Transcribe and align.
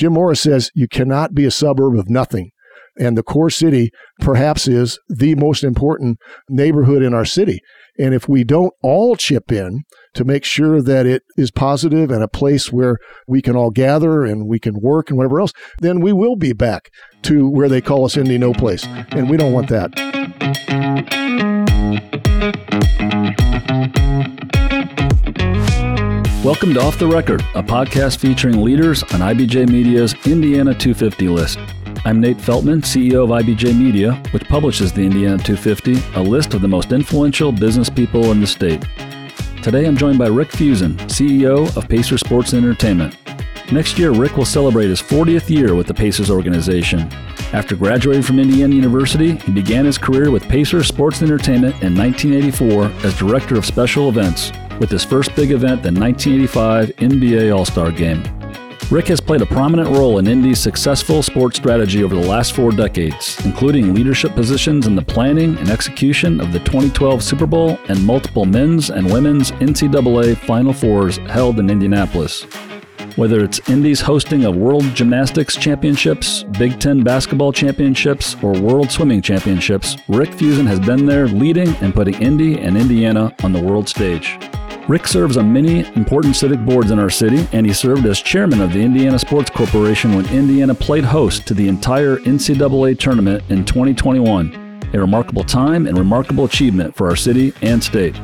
Jim 0.00 0.14
Morris 0.14 0.40
says 0.40 0.70
you 0.74 0.88
cannot 0.88 1.34
be 1.34 1.44
a 1.44 1.50
suburb 1.50 1.94
of 1.94 2.08
nothing. 2.08 2.52
And 2.98 3.18
the 3.18 3.22
core 3.22 3.50
city 3.50 3.90
perhaps 4.18 4.66
is 4.66 4.98
the 5.10 5.34
most 5.34 5.62
important 5.62 6.18
neighborhood 6.48 7.02
in 7.02 7.12
our 7.12 7.26
city. 7.26 7.60
And 7.98 8.14
if 8.14 8.26
we 8.26 8.42
don't 8.42 8.72
all 8.82 9.14
chip 9.14 9.52
in 9.52 9.82
to 10.14 10.24
make 10.24 10.46
sure 10.46 10.80
that 10.80 11.04
it 11.04 11.22
is 11.36 11.50
positive 11.50 12.10
and 12.10 12.22
a 12.22 12.28
place 12.28 12.72
where 12.72 12.96
we 13.28 13.42
can 13.42 13.56
all 13.56 13.70
gather 13.70 14.24
and 14.24 14.48
we 14.48 14.58
can 14.58 14.80
work 14.80 15.10
and 15.10 15.18
whatever 15.18 15.38
else, 15.38 15.52
then 15.80 16.00
we 16.00 16.14
will 16.14 16.36
be 16.36 16.54
back 16.54 16.88
to 17.24 17.46
where 17.50 17.68
they 17.68 17.82
call 17.82 18.06
us 18.06 18.16
Indy 18.16 18.38
No 18.38 18.54
Place. 18.54 18.86
And 19.10 19.28
we 19.28 19.36
don't 19.36 19.52
want 19.52 19.68
that. 19.68 19.90
Welcome 26.42 26.72
to 26.72 26.80
Off 26.80 26.98
the 26.98 27.06
Record, 27.06 27.42
a 27.54 27.62
podcast 27.62 28.16
featuring 28.16 28.62
leaders 28.62 29.02
on 29.02 29.20
IBJ 29.20 29.68
Media's 29.68 30.14
Indiana 30.24 30.72
250 30.72 31.28
list. 31.28 31.58
I'm 32.06 32.18
Nate 32.18 32.38
Feltman, 32.38 32.80
CEO 32.80 33.24
of 33.24 33.44
IBJ 33.44 33.78
Media, 33.78 34.14
which 34.30 34.44
publishes 34.44 34.90
the 34.90 35.02
Indiana 35.02 35.36
250, 35.36 36.18
a 36.18 36.22
list 36.22 36.54
of 36.54 36.62
the 36.62 36.66
most 36.66 36.92
influential 36.92 37.52
business 37.52 37.90
people 37.90 38.30
in 38.30 38.40
the 38.40 38.46
state. 38.46 38.82
Today 39.62 39.84
I'm 39.84 39.98
joined 39.98 40.18
by 40.18 40.28
Rick 40.28 40.48
Fuson, 40.52 40.96
CEO 41.10 41.76
of 41.76 41.86
Pacer 41.90 42.16
Sports 42.16 42.54
Entertainment. 42.54 43.18
Next 43.70 43.98
year, 43.98 44.10
Rick 44.10 44.38
will 44.38 44.46
celebrate 44.46 44.88
his 44.88 45.02
40th 45.02 45.50
year 45.50 45.74
with 45.74 45.88
the 45.88 45.94
Pacers 45.94 46.30
organization. 46.30 47.00
After 47.52 47.76
graduating 47.76 48.22
from 48.22 48.38
Indiana 48.38 48.74
University, 48.74 49.36
he 49.36 49.52
began 49.52 49.84
his 49.84 49.98
career 49.98 50.30
with 50.30 50.48
Pacers 50.48 50.88
Sports 50.88 51.20
Entertainment 51.20 51.82
in 51.82 51.94
1984 51.94 52.84
as 53.04 53.18
Director 53.18 53.58
of 53.58 53.66
Special 53.66 54.08
Events, 54.08 54.52
with 54.80 54.90
his 54.90 55.04
first 55.04 55.36
big 55.36 55.52
event, 55.52 55.82
the 55.84 55.92
1985 55.92 56.88
NBA 56.96 57.56
All 57.56 57.64
Star 57.64 57.92
Game. 57.92 58.24
Rick 58.90 59.06
has 59.06 59.20
played 59.20 59.40
a 59.40 59.46
prominent 59.46 59.88
role 59.90 60.18
in 60.18 60.26
Indy's 60.26 60.58
successful 60.58 61.22
sports 61.22 61.58
strategy 61.58 62.02
over 62.02 62.16
the 62.16 62.26
last 62.26 62.54
four 62.54 62.72
decades, 62.72 63.38
including 63.44 63.94
leadership 63.94 64.34
positions 64.34 64.88
in 64.88 64.96
the 64.96 65.02
planning 65.02 65.56
and 65.58 65.70
execution 65.70 66.40
of 66.40 66.52
the 66.52 66.58
2012 66.58 67.22
Super 67.22 67.46
Bowl 67.46 67.78
and 67.88 68.04
multiple 68.04 68.46
men's 68.46 68.90
and 68.90 69.12
women's 69.12 69.52
NCAA 69.52 70.36
Final 70.38 70.72
Fours 70.72 71.18
held 71.18 71.60
in 71.60 71.70
Indianapolis. 71.70 72.42
Whether 73.14 73.44
it's 73.44 73.60
Indy's 73.68 74.00
hosting 74.00 74.44
of 74.44 74.56
World 74.56 74.84
Gymnastics 74.94 75.54
Championships, 75.56 76.42
Big 76.58 76.80
Ten 76.80 77.04
Basketball 77.04 77.52
Championships, 77.52 78.34
or 78.42 78.58
World 78.58 78.90
Swimming 78.90 79.22
Championships, 79.22 79.98
Rick 80.08 80.30
Fuson 80.30 80.66
has 80.66 80.80
been 80.80 81.06
there 81.06 81.28
leading 81.28 81.68
and 81.76 81.94
putting 81.94 82.14
Indy 82.14 82.58
and 82.58 82.76
Indiana 82.76 83.32
on 83.44 83.52
the 83.52 83.62
world 83.62 83.88
stage. 83.88 84.36
Rick 84.88 85.06
serves 85.06 85.36
on 85.36 85.52
many 85.52 85.86
important 85.94 86.34
civic 86.34 86.58
boards 86.64 86.90
in 86.90 86.98
our 86.98 87.10
city, 87.10 87.46
and 87.52 87.64
he 87.64 87.72
served 87.72 88.06
as 88.06 88.20
chairman 88.20 88.60
of 88.60 88.72
the 88.72 88.80
Indiana 88.80 89.18
Sports 89.18 89.50
Corporation 89.50 90.14
when 90.16 90.26
Indiana 90.30 90.74
played 90.74 91.04
host 91.04 91.46
to 91.46 91.54
the 91.54 91.68
entire 91.68 92.16
NCAA 92.18 92.98
tournament 92.98 93.44
in 93.50 93.64
2021. 93.64 94.80
A 94.92 94.98
remarkable 94.98 95.44
time 95.44 95.86
and 95.86 95.96
remarkable 95.96 96.44
achievement 96.44 96.96
for 96.96 97.08
our 97.08 97.14
city 97.14 97.52
and 97.62 97.82
state. 97.82 98.18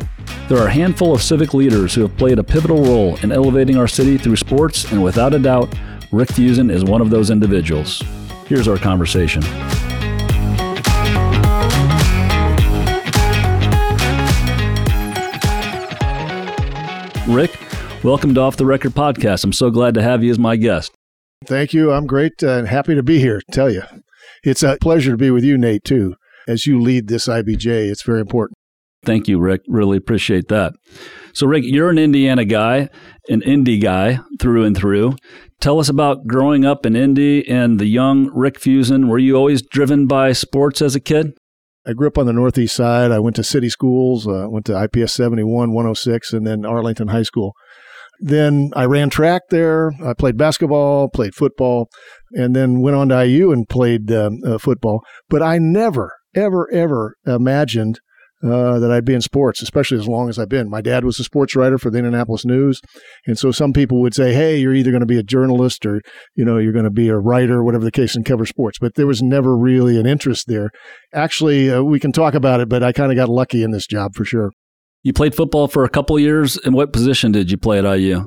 There 0.48 0.58
are 0.58 0.66
a 0.66 0.72
handful 0.72 1.14
of 1.14 1.22
civic 1.22 1.54
leaders 1.54 1.94
who 1.94 2.00
have 2.02 2.16
played 2.16 2.38
a 2.38 2.44
pivotal 2.44 2.82
role 2.82 3.16
in 3.16 3.30
elevating 3.30 3.76
our 3.76 3.88
city 3.88 4.18
through 4.18 4.36
sports, 4.36 4.90
and 4.90 5.04
without 5.04 5.34
a 5.34 5.38
doubt, 5.38 5.72
Rick 6.10 6.30
Fuson 6.30 6.72
is 6.72 6.84
one 6.84 7.00
of 7.00 7.10
those 7.10 7.30
individuals. 7.30 8.02
Here's 8.46 8.66
our 8.66 8.78
conversation. 8.78 9.42
Rick, 17.28 17.58
welcome 18.04 18.34
to 18.34 18.40
Off 18.40 18.56
the 18.56 18.64
Record 18.64 18.92
Podcast. 18.92 19.42
I'm 19.42 19.52
so 19.52 19.68
glad 19.68 19.94
to 19.94 20.02
have 20.02 20.22
you 20.22 20.30
as 20.30 20.38
my 20.38 20.54
guest. 20.54 20.92
Thank 21.44 21.74
you. 21.74 21.90
I'm 21.90 22.06
great 22.06 22.40
and 22.40 22.68
happy 22.68 22.94
to 22.94 23.02
be 23.02 23.18
here. 23.18 23.42
Tell 23.50 23.68
you, 23.68 23.82
it's 24.44 24.62
a 24.62 24.78
pleasure 24.80 25.10
to 25.10 25.16
be 25.16 25.32
with 25.32 25.42
you, 25.42 25.58
Nate, 25.58 25.82
too. 25.82 26.14
As 26.46 26.66
you 26.66 26.80
lead 26.80 27.08
this 27.08 27.26
IBJ, 27.26 27.66
it's 27.66 28.04
very 28.04 28.20
important. 28.20 28.56
Thank 29.04 29.26
you, 29.26 29.40
Rick. 29.40 29.62
Really 29.66 29.96
appreciate 29.96 30.46
that. 30.48 30.74
So, 31.32 31.48
Rick, 31.48 31.64
you're 31.66 31.90
an 31.90 31.98
Indiana 31.98 32.44
guy, 32.44 32.90
an 33.28 33.42
Indy 33.42 33.78
guy 33.78 34.20
through 34.40 34.64
and 34.64 34.76
through. 34.76 35.16
Tell 35.60 35.80
us 35.80 35.88
about 35.88 36.28
growing 36.28 36.64
up 36.64 36.86
in 36.86 36.94
Indy 36.94 37.48
and 37.48 37.80
the 37.80 37.86
young 37.86 38.30
Rick 38.32 38.60
Fuson. 38.60 39.08
Were 39.08 39.18
you 39.18 39.34
always 39.34 39.62
driven 39.62 40.06
by 40.06 40.30
sports 40.30 40.80
as 40.80 40.94
a 40.94 41.00
kid? 41.00 41.32
I 41.86 41.92
grew 41.92 42.08
up 42.08 42.18
on 42.18 42.26
the 42.26 42.32
Northeast 42.32 42.74
side. 42.74 43.12
I 43.12 43.20
went 43.20 43.36
to 43.36 43.44
city 43.44 43.68
schools, 43.68 44.26
uh, 44.26 44.46
went 44.48 44.66
to 44.66 44.82
IPS 44.82 45.14
71, 45.14 45.72
106, 45.72 46.32
and 46.32 46.46
then 46.46 46.66
Arlington 46.66 47.08
High 47.08 47.22
School. 47.22 47.54
Then 48.18 48.70
I 48.74 48.86
ran 48.86 49.10
track 49.10 49.42
there. 49.50 49.92
I 50.04 50.14
played 50.14 50.36
basketball, 50.36 51.08
played 51.08 51.34
football, 51.34 51.88
and 52.32 52.56
then 52.56 52.80
went 52.80 52.96
on 52.96 53.10
to 53.10 53.24
IU 53.24 53.52
and 53.52 53.68
played 53.68 54.10
um, 54.10 54.40
uh, 54.44 54.58
football. 54.58 55.04
But 55.28 55.42
I 55.42 55.58
never, 55.58 56.12
ever, 56.34 56.68
ever 56.72 57.16
imagined 57.26 58.00
uh, 58.42 58.78
that 58.78 58.90
I'd 58.90 59.04
be 59.04 59.14
in 59.14 59.20
sports, 59.20 59.62
especially 59.62 59.98
as 59.98 60.06
long 60.06 60.28
as 60.28 60.38
I've 60.38 60.48
been. 60.48 60.68
My 60.68 60.80
dad 60.80 61.04
was 61.04 61.18
a 61.18 61.24
sports 61.24 61.56
writer 61.56 61.78
for 61.78 61.90
the 61.90 61.98
Indianapolis 61.98 62.44
News, 62.44 62.80
and 63.26 63.38
so 63.38 63.50
some 63.50 63.72
people 63.72 64.00
would 64.02 64.14
say, 64.14 64.34
"Hey, 64.34 64.58
you're 64.58 64.74
either 64.74 64.90
going 64.90 65.00
to 65.00 65.06
be 65.06 65.18
a 65.18 65.22
journalist 65.22 65.86
or 65.86 66.02
you 66.34 66.44
know 66.44 66.58
you're 66.58 66.72
going 66.72 66.84
to 66.84 66.90
be 66.90 67.08
a 67.08 67.18
writer, 67.18 67.64
whatever 67.64 67.84
the 67.84 67.90
case, 67.90 68.14
and 68.14 68.24
cover 68.24 68.46
sports." 68.46 68.78
But 68.78 68.94
there 68.94 69.06
was 69.06 69.22
never 69.22 69.56
really 69.56 69.98
an 69.98 70.06
interest 70.06 70.46
there. 70.48 70.70
Actually, 71.14 71.70
uh, 71.70 71.82
we 71.82 71.98
can 71.98 72.12
talk 72.12 72.34
about 72.34 72.60
it, 72.60 72.68
but 72.68 72.82
I 72.82 72.92
kind 72.92 73.10
of 73.10 73.16
got 73.16 73.28
lucky 73.28 73.62
in 73.62 73.70
this 73.70 73.86
job 73.86 74.14
for 74.14 74.24
sure. 74.24 74.50
You 75.02 75.12
played 75.12 75.34
football 75.34 75.68
for 75.68 75.84
a 75.84 75.88
couple 75.88 76.18
years. 76.18 76.56
In 76.58 76.74
what 76.74 76.92
position 76.92 77.32
did 77.32 77.50
you 77.50 77.56
play 77.56 77.78
at 77.78 77.98
IU? 77.98 78.26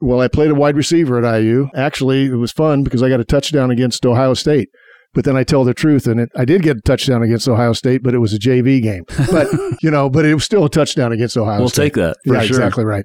Well, 0.00 0.20
I 0.20 0.28
played 0.28 0.50
a 0.50 0.54
wide 0.54 0.76
receiver 0.76 1.22
at 1.22 1.40
IU. 1.40 1.68
Actually, 1.74 2.26
it 2.26 2.36
was 2.36 2.52
fun 2.52 2.82
because 2.82 3.02
I 3.02 3.10
got 3.10 3.20
a 3.20 3.24
touchdown 3.24 3.70
against 3.70 4.06
Ohio 4.06 4.32
State. 4.32 4.70
But 5.12 5.24
then 5.24 5.36
I 5.36 5.42
tell 5.42 5.64
the 5.64 5.74
truth, 5.74 6.06
and 6.06 6.20
it, 6.20 6.28
I 6.36 6.44
did 6.44 6.62
get 6.62 6.76
a 6.76 6.80
touchdown 6.82 7.22
against 7.22 7.48
Ohio 7.48 7.72
State, 7.72 8.02
but 8.02 8.14
it 8.14 8.18
was 8.18 8.32
a 8.32 8.38
JV 8.38 8.80
game. 8.80 9.04
But 9.30 9.48
you 9.82 9.90
know, 9.90 10.08
but 10.08 10.24
it 10.24 10.34
was 10.34 10.44
still 10.44 10.64
a 10.64 10.70
touchdown 10.70 11.12
against 11.12 11.36
Ohio. 11.36 11.56
State. 11.56 11.60
We'll 11.60 11.68
State. 11.68 11.82
take 11.82 11.94
that. 11.94 12.16
yeah, 12.24 12.40
sure. 12.40 12.56
exactly 12.56 12.84
right. 12.84 13.04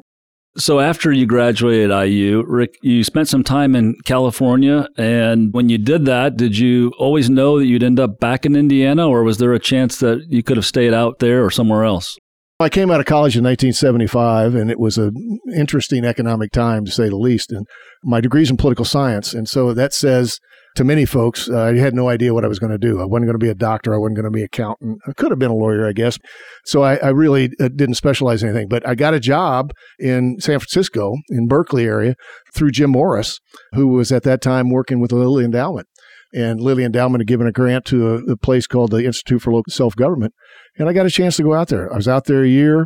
So 0.57 0.79
after 0.79 1.11
you 1.11 1.25
graduated 1.25 1.89
IU, 1.91 2.43
Rick, 2.47 2.75
you 2.81 3.03
spent 3.03 3.27
some 3.27 3.43
time 3.43 3.75
in 3.75 3.95
California, 4.05 4.87
and 4.97 5.53
when 5.53 5.67
you 5.67 5.77
did 5.77 6.05
that, 6.05 6.37
did 6.37 6.57
you 6.57 6.93
always 6.97 7.29
know 7.29 7.59
that 7.59 7.65
you'd 7.65 7.83
end 7.83 7.99
up 7.99 8.19
back 8.19 8.45
in 8.45 8.55
Indiana, 8.55 9.07
or 9.07 9.23
was 9.23 9.37
there 9.37 9.53
a 9.53 9.59
chance 9.59 9.99
that 9.99 10.25
you 10.29 10.43
could 10.43 10.55
have 10.55 10.65
stayed 10.65 10.93
out 10.93 11.19
there 11.19 11.43
or 11.43 11.51
somewhere 11.51 11.83
else? 11.83 12.17
I 12.57 12.69
came 12.69 12.89
out 12.89 13.01
of 13.01 13.05
college 13.05 13.35
in 13.35 13.43
1975, 13.43 14.55
and 14.55 14.71
it 14.71 14.79
was 14.79 14.97
an 14.97 15.39
interesting 15.53 16.05
economic 16.05 16.53
time 16.53 16.85
to 16.85 16.91
say 16.91 17.09
the 17.09 17.17
least. 17.17 17.51
And 17.51 17.67
my 18.01 18.21
degree's 18.21 18.49
in 18.49 18.55
political 18.55 18.85
science, 18.85 19.33
and 19.33 19.49
so 19.49 19.73
that 19.73 19.93
says 19.93 20.39
to 20.75 20.83
many 20.83 21.05
folks, 21.05 21.49
uh, 21.49 21.63
I 21.63 21.77
had 21.77 21.93
no 21.93 22.09
idea 22.09 22.33
what 22.33 22.43
I 22.43 22.47
was 22.47 22.59
going 22.59 22.71
to 22.71 22.77
do. 22.77 23.01
I 23.01 23.05
wasn't 23.05 23.27
going 23.27 23.39
to 23.39 23.45
be 23.45 23.49
a 23.49 23.55
doctor. 23.55 23.93
I 23.93 23.97
wasn't 23.97 24.17
going 24.17 24.25
to 24.25 24.31
be 24.31 24.41
an 24.41 24.45
accountant. 24.45 24.99
I 25.07 25.13
could 25.13 25.31
have 25.31 25.39
been 25.39 25.51
a 25.51 25.55
lawyer, 25.55 25.87
I 25.87 25.93
guess. 25.93 26.19
So 26.65 26.83
I, 26.83 26.97
I 26.97 27.09
really 27.09 27.51
uh, 27.59 27.69
didn't 27.69 27.95
specialize 27.95 28.43
in 28.43 28.49
anything. 28.49 28.67
But 28.67 28.87
I 28.87 28.95
got 28.95 29.13
a 29.13 29.19
job 29.19 29.71
in 29.99 30.37
San 30.39 30.59
Francisco, 30.59 31.15
in 31.29 31.47
Berkeley 31.47 31.85
area, 31.85 32.15
through 32.53 32.71
Jim 32.71 32.91
Morris, 32.91 33.39
who 33.73 33.87
was 33.87 34.11
at 34.11 34.23
that 34.23 34.41
time 34.41 34.69
working 34.69 34.99
with 34.99 35.11
the 35.11 35.15
Lilly 35.15 35.45
Endowment. 35.45 35.87
And 36.33 36.59
Lilly 36.59 36.83
Endowment 36.83 37.21
had 37.21 37.27
given 37.27 37.47
a 37.47 37.51
grant 37.53 37.85
to 37.85 38.09
a, 38.09 38.31
a 38.31 38.37
place 38.37 38.67
called 38.67 38.91
the 38.91 39.05
Institute 39.05 39.41
for 39.41 39.53
Local 39.53 39.71
Self 39.71 39.95
Government. 39.95 40.33
And 40.77 40.89
I 40.89 40.93
got 40.93 41.05
a 41.05 41.09
chance 41.09 41.37
to 41.37 41.43
go 41.43 41.53
out 41.53 41.69
there. 41.69 41.91
I 41.91 41.95
was 41.95 42.09
out 42.09 42.25
there 42.25 42.43
a 42.43 42.47
year. 42.47 42.85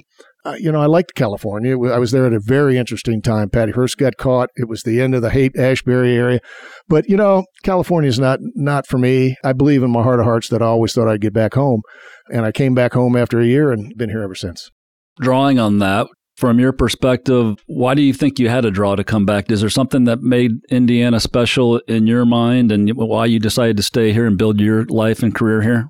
Uh, 0.49 0.55
you 0.55 0.71
know, 0.71 0.81
I 0.81 0.87
liked 0.87 1.13
California. 1.13 1.73
I 1.73 1.99
was 1.99 2.11
there 2.11 2.25
at 2.25 2.33
a 2.33 2.39
very 2.39 2.77
interesting 2.77 3.21
time. 3.21 3.49
Patty 3.49 3.71
Hearst 3.71 3.97
got 3.97 4.17
caught. 4.17 4.49
It 4.55 4.67
was 4.67 4.81
the 4.81 4.99
end 4.99 5.13
of 5.13 5.21
the 5.21 5.29
Haight-Ashbury 5.29 6.15
area. 6.15 6.39
But, 6.87 7.07
you 7.07 7.17
know, 7.17 7.43
California 7.63 8.07
is 8.07 8.19
not, 8.19 8.39
not 8.55 8.87
for 8.87 8.97
me. 8.97 9.35
I 9.43 9.53
believe 9.53 9.83
in 9.83 9.91
my 9.91 10.01
heart 10.01 10.19
of 10.19 10.25
hearts 10.25 10.49
that 10.49 10.63
I 10.63 10.65
always 10.65 10.93
thought 10.93 11.07
I'd 11.07 11.21
get 11.21 11.33
back 11.33 11.53
home. 11.53 11.81
And 12.33 12.45
I 12.45 12.51
came 12.51 12.73
back 12.73 12.93
home 12.93 13.15
after 13.15 13.39
a 13.39 13.45
year 13.45 13.71
and 13.71 13.93
been 13.95 14.09
here 14.09 14.23
ever 14.23 14.33
since. 14.33 14.71
Drawing 15.19 15.59
on 15.59 15.77
that, 15.79 16.07
from 16.35 16.59
your 16.59 16.71
perspective, 16.71 17.57
why 17.67 17.93
do 17.93 18.01
you 18.01 18.13
think 18.13 18.39
you 18.39 18.49
had 18.49 18.61
to 18.61 18.71
draw 18.71 18.95
to 18.95 19.03
come 19.03 19.25
back? 19.25 19.51
Is 19.51 19.61
there 19.61 19.69
something 19.69 20.05
that 20.05 20.21
made 20.21 20.51
Indiana 20.71 21.19
special 21.19 21.77
in 21.87 22.07
your 22.07 22.25
mind 22.25 22.71
and 22.71 22.89
why 22.95 23.25
you 23.25 23.39
decided 23.39 23.77
to 23.77 23.83
stay 23.83 24.13
here 24.13 24.25
and 24.25 24.37
build 24.37 24.59
your 24.59 24.85
life 24.85 25.21
and 25.21 25.35
career 25.35 25.61
here? 25.61 25.89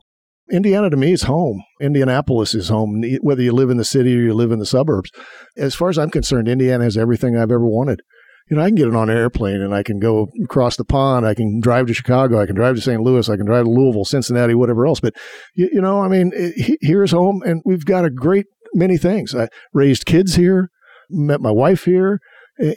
Indiana 0.51 0.89
to 0.89 0.97
me 0.97 1.11
is 1.11 1.23
home. 1.23 1.63
Indianapolis 1.79 2.55
is 2.55 2.69
home, 2.69 3.03
whether 3.21 3.41
you 3.41 3.51
live 3.51 3.69
in 3.69 3.77
the 3.77 3.85
city 3.85 4.15
or 4.17 4.21
you 4.21 4.33
live 4.33 4.51
in 4.51 4.59
the 4.59 4.65
suburbs. 4.65 5.11
As 5.57 5.75
far 5.75 5.89
as 5.89 5.97
I'm 5.97 6.09
concerned, 6.09 6.47
Indiana 6.47 6.83
has 6.83 6.97
everything 6.97 7.35
I've 7.35 7.51
ever 7.51 7.67
wanted. 7.67 8.01
You 8.49 8.57
know, 8.57 8.63
I 8.63 8.69
can 8.69 8.75
get 8.75 8.93
on 8.93 9.09
an 9.09 9.17
airplane 9.17 9.61
and 9.61 9.75
I 9.75 9.83
can 9.83 9.99
go 9.99 10.27
across 10.43 10.75
the 10.75 10.85
pond. 10.85 11.25
I 11.25 11.35
can 11.35 11.59
drive 11.59 11.85
to 11.85 11.93
Chicago. 11.93 12.41
I 12.41 12.47
can 12.47 12.55
drive 12.55 12.75
to 12.75 12.81
St. 12.81 13.01
Louis. 13.01 13.29
I 13.29 13.37
can 13.37 13.45
drive 13.45 13.65
to 13.65 13.69
Louisville, 13.69 14.05
Cincinnati, 14.05 14.55
whatever 14.55 14.87
else. 14.87 14.99
But, 14.99 15.13
you, 15.53 15.69
you 15.71 15.81
know, 15.81 16.01
I 16.01 16.07
mean, 16.07 16.31
it, 16.33 16.79
here's 16.81 17.11
home 17.11 17.43
and 17.45 17.61
we've 17.63 17.85
got 17.85 18.05
a 18.05 18.09
great 18.09 18.47
many 18.73 18.97
things. 18.97 19.35
I 19.35 19.49
raised 19.71 20.07
kids 20.07 20.35
here, 20.35 20.71
met 21.11 21.41
my 21.41 21.51
wife 21.51 21.85
here. 21.85 22.19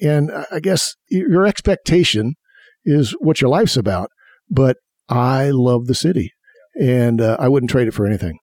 And 0.02 0.30
I 0.50 0.60
guess 0.60 0.94
your 1.08 1.46
expectation 1.46 2.34
is 2.84 3.12
what 3.20 3.40
your 3.40 3.50
life's 3.50 3.76
about. 3.76 4.10
But 4.50 4.76
I 5.08 5.50
love 5.50 5.86
the 5.86 5.94
city 5.94 6.32
and 6.74 7.20
uh, 7.20 7.36
I 7.38 7.48
wouldn't 7.48 7.70
trade 7.70 7.88
it 7.88 7.94
for 7.94 8.06
anything. 8.06 8.38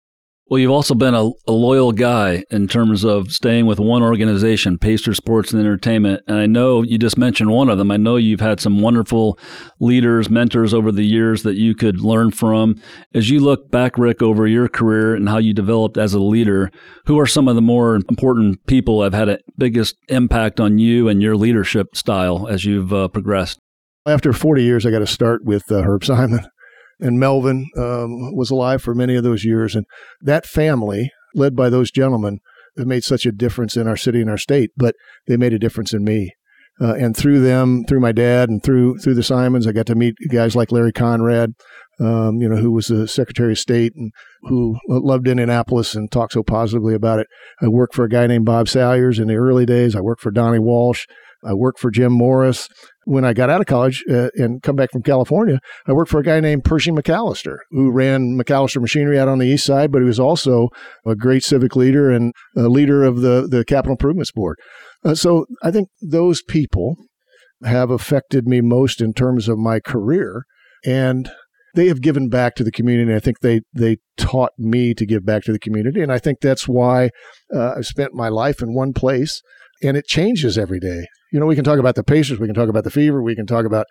Well, 0.50 0.58
you've 0.58 0.70
also 0.70 0.94
been 0.94 1.14
a, 1.14 1.28
a, 1.46 1.52
loyal 1.52 1.92
guy 1.92 2.42
in 2.50 2.68
terms 2.68 3.04
of 3.04 3.30
staying 3.30 3.66
with 3.66 3.78
one 3.78 4.02
organization, 4.02 4.78
Pacer 4.78 5.12
Sports 5.12 5.52
and 5.52 5.60
Entertainment. 5.60 6.22
And 6.26 6.38
I 6.38 6.46
know 6.46 6.80
you 6.80 6.96
just 6.96 7.18
mentioned 7.18 7.50
one 7.50 7.68
of 7.68 7.76
them. 7.76 7.90
I 7.90 7.98
know 7.98 8.16
you've 8.16 8.40
had 8.40 8.58
some 8.58 8.80
wonderful 8.80 9.38
leaders, 9.78 10.30
mentors 10.30 10.72
over 10.72 10.90
the 10.90 11.04
years 11.04 11.42
that 11.42 11.56
you 11.56 11.74
could 11.74 12.00
learn 12.00 12.30
from. 12.30 12.80
As 13.12 13.28
you 13.28 13.40
look 13.40 13.70
back, 13.70 13.98
Rick, 13.98 14.22
over 14.22 14.46
your 14.46 14.68
career 14.68 15.14
and 15.14 15.28
how 15.28 15.36
you 15.36 15.52
developed 15.52 15.98
as 15.98 16.14
a 16.14 16.18
leader, 16.18 16.70
who 17.04 17.18
are 17.18 17.26
some 17.26 17.46
of 17.46 17.54
the 17.54 17.60
more 17.60 17.96
important 17.96 18.64
people 18.66 19.02
have 19.02 19.12
had 19.12 19.28
a 19.28 19.40
biggest 19.58 19.96
impact 20.08 20.60
on 20.60 20.78
you 20.78 21.08
and 21.08 21.20
your 21.20 21.36
leadership 21.36 21.94
style 21.94 22.48
as 22.48 22.64
you've 22.64 22.90
uh, 22.90 23.08
progressed? 23.08 23.60
After 24.06 24.32
40 24.32 24.62
years, 24.62 24.86
I 24.86 24.90
got 24.90 25.00
to 25.00 25.06
start 25.06 25.44
with 25.44 25.70
uh, 25.70 25.82
Herb 25.82 26.06
Simon 26.06 26.48
and 27.00 27.18
Melvin 27.18 27.68
um, 27.76 28.34
was 28.34 28.50
alive 28.50 28.82
for 28.82 28.94
many 28.94 29.14
of 29.14 29.24
those 29.24 29.44
years. 29.44 29.74
And 29.74 29.86
that 30.20 30.46
family, 30.46 31.10
led 31.34 31.54
by 31.54 31.70
those 31.70 31.90
gentlemen, 31.90 32.40
have 32.76 32.86
made 32.86 33.04
such 33.04 33.26
a 33.26 33.32
difference 33.32 33.76
in 33.76 33.86
our 33.86 33.96
city 33.96 34.20
and 34.20 34.30
our 34.30 34.38
state, 34.38 34.70
but 34.76 34.94
they 35.26 35.36
made 35.36 35.52
a 35.52 35.58
difference 35.58 35.92
in 35.92 36.04
me. 36.04 36.32
Uh, 36.80 36.94
and 36.94 37.16
through 37.16 37.40
them, 37.40 37.84
through 37.88 37.98
my 37.98 38.12
dad, 38.12 38.48
and 38.48 38.62
through 38.62 38.96
through 38.98 39.14
the 39.14 39.22
Simons, 39.22 39.66
I 39.66 39.72
got 39.72 39.86
to 39.86 39.96
meet 39.96 40.14
guys 40.30 40.54
like 40.54 40.70
Larry 40.70 40.92
Conrad, 40.92 41.54
um, 41.98 42.40
you 42.40 42.48
know, 42.48 42.56
who 42.56 42.70
was 42.70 42.86
the 42.86 43.08
Secretary 43.08 43.52
of 43.52 43.58
State 43.58 43.94
and 43.96 44.12
who 44.42 44.78
loved 44.86 45.26
Indianapolis 45.26 45.96
and 45.96 46.08
talked 46.08 46.34
so 46.34 46.44
positively 46.44 46.94
about 46.94 47.18
it. 47.18 47.26
I 47.60 47.66
worked 47.66 47.96
for 47.96 48.04
a 48.04 48.08
guy 48.08 48.28
named 48.28 48.44
Bob 48.44 48.68
Salyers 48.68 49.18
in 49.18 49.26
the 49.26 49.34
early 49.34 49.66
days. 49.66 49.96
I 49.96 50.00
worked 50.00 50.22
for 50.22 50.30
Donnie 50.30 50.60
Walsh. 50.60 51.06
I 51.44 51.52
worked 51.52 51.80
for 51.80 51.90
Jim 51.90 52.12
Morris. 52.12 52.68
When 53.08 53.24
I 53.24 53.32
got 53.32 53.48
out 53.48 53.62
of 53.62 53.66
college 53.66 54.04
uh, 54.10 54.28
and 54.34 54.62
come 54.62 54.76
back 54.76 54.90
from 54.92 55.02
California, 55.02 55.60
I 55.86 55.92
worked 55.92 56.10
for 56.10 56.20
a 56.20 56.22
guy 56.22 56.40
named 56.40 56.64
Percy 56.64 56.90
MacAllister, 56.90 57.56
who 57.70 57.90
ran 57.90 58.38
MacAllister 58.38 58.82
Machinery 58.82 59.18
out 59.18 59.28
on 59.28 59.38
the 59.38 59.46
east 59.46 59.64
side, 59.64 59.90
but 59.90 60.02
he 60.02 60.04
was 60.04 60.20
also 60.20 60.68
a 61.06 61.14
great 61.14 61.42
civic 61.42 61.74
leader 61.74 62.10
and 62.10 62.34
a 62.54 62.68
leader 62.68 63.04
of 63.04 63.22
the, 63.22 63.48
the 63.50 63.64
Capital 63.64 63.92
Improvements 63.92 64.30
Board. 64.30 64.58
Uh, 65.04 65.14
so 65.14 65.46
I 65.62 65.70
think 65.70 65.88
those 66.02 66.42
people 66.42 66.96
have 67.64 67.90
affected 67.90 68.46
me 68.46 68.60
most 68.60 69.00
in 69.00 69.14
terms 69.14 69.48
of 69.48 69.56
my 69.56 69.80
career. 69.80 70.44
And 70.84 71.30
they 71.74 71.86
have 71.88 72.00
given 72.00 72.28
back 72.28 72.54
to 72.56 72.64
the 72.64 72.72
community. 72.72 73.14
I 73.14 73.20
think 73.20 73.40
they 73.40 73.60
they 73.72 73.98
taught 74.16 74.52
me 74.58 74.94
to 74.94 75.06
give 75.06 75.24
back 75.24 75.44
to 75.44 75.52
the 75.52 75.58
community, 75.58 76.00
and 76.02 76.12
I 76.12 76.18
think 76.18 76.40
that's 76.40 76.66
why 76.66 77.10
uh, 77.54 77.74
I've 77.76 77.86
spent 77.86 78.14
my 78.14 78.28
life 78.28 78.62
in 78.62 78.74
one 78.74 78.92
place 78.92 79.42
and 79.82 79.96
it 79.96 80.06
changes 80.06 80.58
every 80.58 80.80
day. 80.80 81.06
You 81.32 81.40
know, 81.40 81.46
we 81.46 81.54
can 81.54 81.64
talk 81.64 81.78
about 81.78 81.94
the 81.94 82.04
Pacers, 82.04 82.38
we 82.38 82.46
can 82.46 82.54
talk 82.54 82.68
about 82.68 82.84
the 82.84 82.90
Fever, 82.90 83.22
we 83.22 83.34
can 83.34 83.46
talk 83.46 83.66
about 83.66 83.86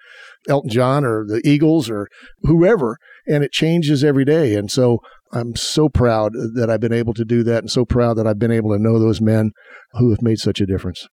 Elton 0.48 0.70
John 0.70 1.06
or 1.06 1.24
the 1.26 1.42
Eagles 1.46 1.90
or 1.90 2.08
whoever, 2.42 2.98
and 3.28 3.44
it 3.44 3.52
changes 3.52 4.04
every 4.04 4.26
day. 4.26 4.56
And 4.56 4.72
so 4.72 5.00
I'm 5.32 5.56
so 5.56 5.90
proud 5.90 6.34
that 6.56 6.70
I've 6.70 6.80
been 6.80 6.94
able 6.94 7.14
to 7.14 7.26
do 7.26 7.44
that 7.44 7.60
and 7.60 7.72
so 7.72 7.86
proud 7.86 8.16
that 8.16 8.28
I've 8.28 8.40
been 8.40 8.52
able 8.52 8.72
to 8.72 8.82
know 8.82 8.98
those 8.98 9.22
men 9.22 9.52
who 9.94 10.10
have 10.12 10.22
made 10.22 10.40
such 10.40 10.62
a 10.62 10.66
difference. 10.66 11.08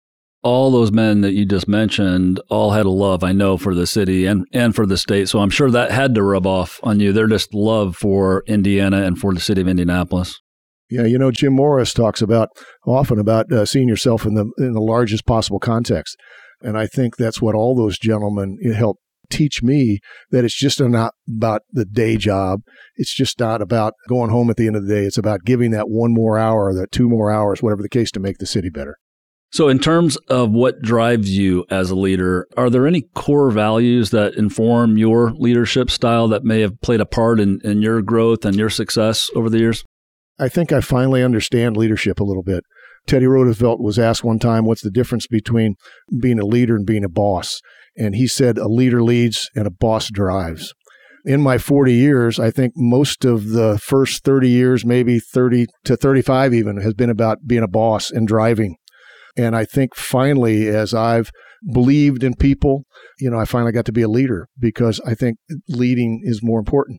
All 0.43 0.71
those 0.71 0.91
men 0.91 1.21
that 1.21 1.35
you 1.35 1.45
just 1.45 1.69
mentioned 1.69 2.41
all 2.49 2.71
had 2.71 2.87
a 2.87 2.91
love, 2.91 3.23
I 3.23 3.33
know, 3.33 3.59
for 3.59 3.75
the 3.75 3.87
city 3.87 4.25
and, 4.25 4.47
and 4.55 4.75
for 4.75 4.87
the 4.87 4.97
state. 4.97 5.29
So 5.29 5.41
I'm 5.41 5.51
sure 5.51 5.71
that 5.71 5.91
had 5.91 6.15
to 6.15 6.23
rub 6.23 6.47
off 6.47 6.81
on 6.83 6.99
you. 6.99 7.13
Their 7.13 7.27
just 7.27 7.53
love 7.53 7.95
for 7.95 8.43
Indiana 8.47 9.03
and 9.03 9.19
for 9.19 9.35
the 9.35 9.41
city 9.41 9.61
of 9.61 9.69
Indianapolis. 9.69 10.41
Yeah, 10.91 11.05
you 11.05 11.19
know, 11.19 11.31
Jim 11.31 11.55
Morris 11.55 11.95
talks 11.95 12.21
about 12.21 12.49
often 12.87 13.19
about 13.19 13.53
uh, 13.53 13.65
seeing 13.65 13.89
yourself 13.89 14.27
in 14.27 14.35
the 14.35 14.51
in 14.59 14.73
the 14.73 14.81
largest 14.81 15.27
possible 15.27 15.61
context, 15.61 16.17
and 16.63 16.77
I 16.77 16.87
think 16.87 17.17
that's 17.17 17.41
what 17.41 17.55
all 17.55 17.75
those 17.75 17.99
gentlemen 17.99 18.59
help 18.75 18.99
teach 19.31 19.63
me 19.63 20.01
that 20.31 20.45
it's 20.45 20.59
just 20.59 20.81
not 20.81 21.15
about 21.29 21.63
the 21.71 21.85
day 21.85 22.17
job. 22.17 22.61
It's 22.97 23.15
just 23.15 23.39
not 23.39 23.63
about 23.63 23.95
going 24.09 24.31
home 24.31 24.51
at 24.51 24.57
the 24.57 24.67
end 24.67 24.77
of 24.77 24.87
the 24.87 24.93
day. 24.93 25.05
It's 25.05 25.19
about 25.19 25.45
giving 25.45 25.71
that 25.71 25.89
one 25.89 26.13
more 26.13 26.39
hour, 26.39 26.75
that 26.75 26.93
two 26.93 27.09
more 27.09 27.31
hours, 27.31 27.63
whatever 27.63 27.83
the 27.83 27.89
case, 27.89 28.11
to 28.13 28.21
make 28.21 28.39
the 28.39 28.47
city 28.47 28.69
better. 28.69 28.97
So, 29.53 29.69
in 29.69 29.81
terms 29.81 30.17
of 30.29 30.53
what 30.53 30.81
drives 30.81 31.37
you 31.37 31.65
as 31.71 31.91
a 31.91 31.97
leader, 31.97 32.47
are 32.57 32.71
there 32.71 32.87
any 32.87 33.03
core 33.15 33.51
values 33.51 34.11
that 34.11 34.35
inform 34.35 34.97
your 34.97 35.33
leadership 35.33 35.91
style 35.91 36.29
that 36.29 36.45
may 36.45 36.61
have 36.61 36.81
played 36.83 37.01
a 37.01 37.07
part 37.07 37.41
in, 37.41 37.59
in 37.65 37.83
your 37.83 38.01
growth 38.01 38.45
and 38.45 38.57
your 38.57 38.71
success 38.71 39.29
over 39.35 39.51
the 39.51 39.59
years? 39.59 39.85
I 40.41 40.49
think 40.49 40.73
I 40.73 40.81
finally 40.81 41.23
understand 41.23 41.77
leadership 41.77 42.19
a 42.19 42.25
little 42.25 42.43
bit. 42.43 42.65
Teddy 43.07 43.27
Roosevelt 43.27 43.81
was 43.81 43.99
asked 43.99 44.25
one 44.25 44.39
time, 44.39 44.65
what's 44.65 44.83
the 44.83 44.91
difference 44.91 45.27
between 45.27 45.75
being 46.21 46.41
a 46.41 46.47
leader 46.47 46.75
and 46.75 46.87
being 46.87 47.05
a 47.05 47.11
boss? 47.11 47.61
And 47.97 48.15
he 48.15 48.27
said, 48.27 48.57
a 48.57 48.67
leader 48.67 49.03
leads 49.03 49.51
and 49.55 49.67
a 49.67 49.71
boss 49.71 50.09
drives. 50.11 50.73
In 51.27 51.43
my 51.43 51.59
40 51.59 51.93
years, 51.93 52.39
I 52.39 52.51
think 52.51 52.73
most 52.75 53.27
of 53.27 53.51
the 53.51 53.79
first 53.79 54.25
30 54.25 54.49
years, 54.49 54.87
maybe 54.87 55.19
30 55.19 55.67
to 55.85 55.97
35 55.97 56.55
even, 56.55 56.81
has 56.81 56.95
been 56.95 57.11
about 57.11 57.47
being 57.47 57.63
a 57.63 57.69
boss 57.69 58.11
and 58.11 58.27
driving. 58.27 58.77
And 59.37 59.55
I 59.55 59.67
think 59.67 59.95
finally, 59.95 60.69
as 60.69 60.95
I've 60.95 61.31
believed 61.75 62.25
in 62.25 62.35
people, 62.35 62.85
you 63.19 63.29
know, 63.29 63.39
I 63.39 63.45
finally 63.45 63.73
got 63.73 63.85
to 63.85 63.93
be 63.93 64.03
a 64.03 64.09
leader 64.09 64.49
because 64.59 65.01
I 65.07 65.15
think 65.15 65.37
leading 65.69 66.23
is 66.25 66.41
more 66.43 66.59
important 66.59 66.99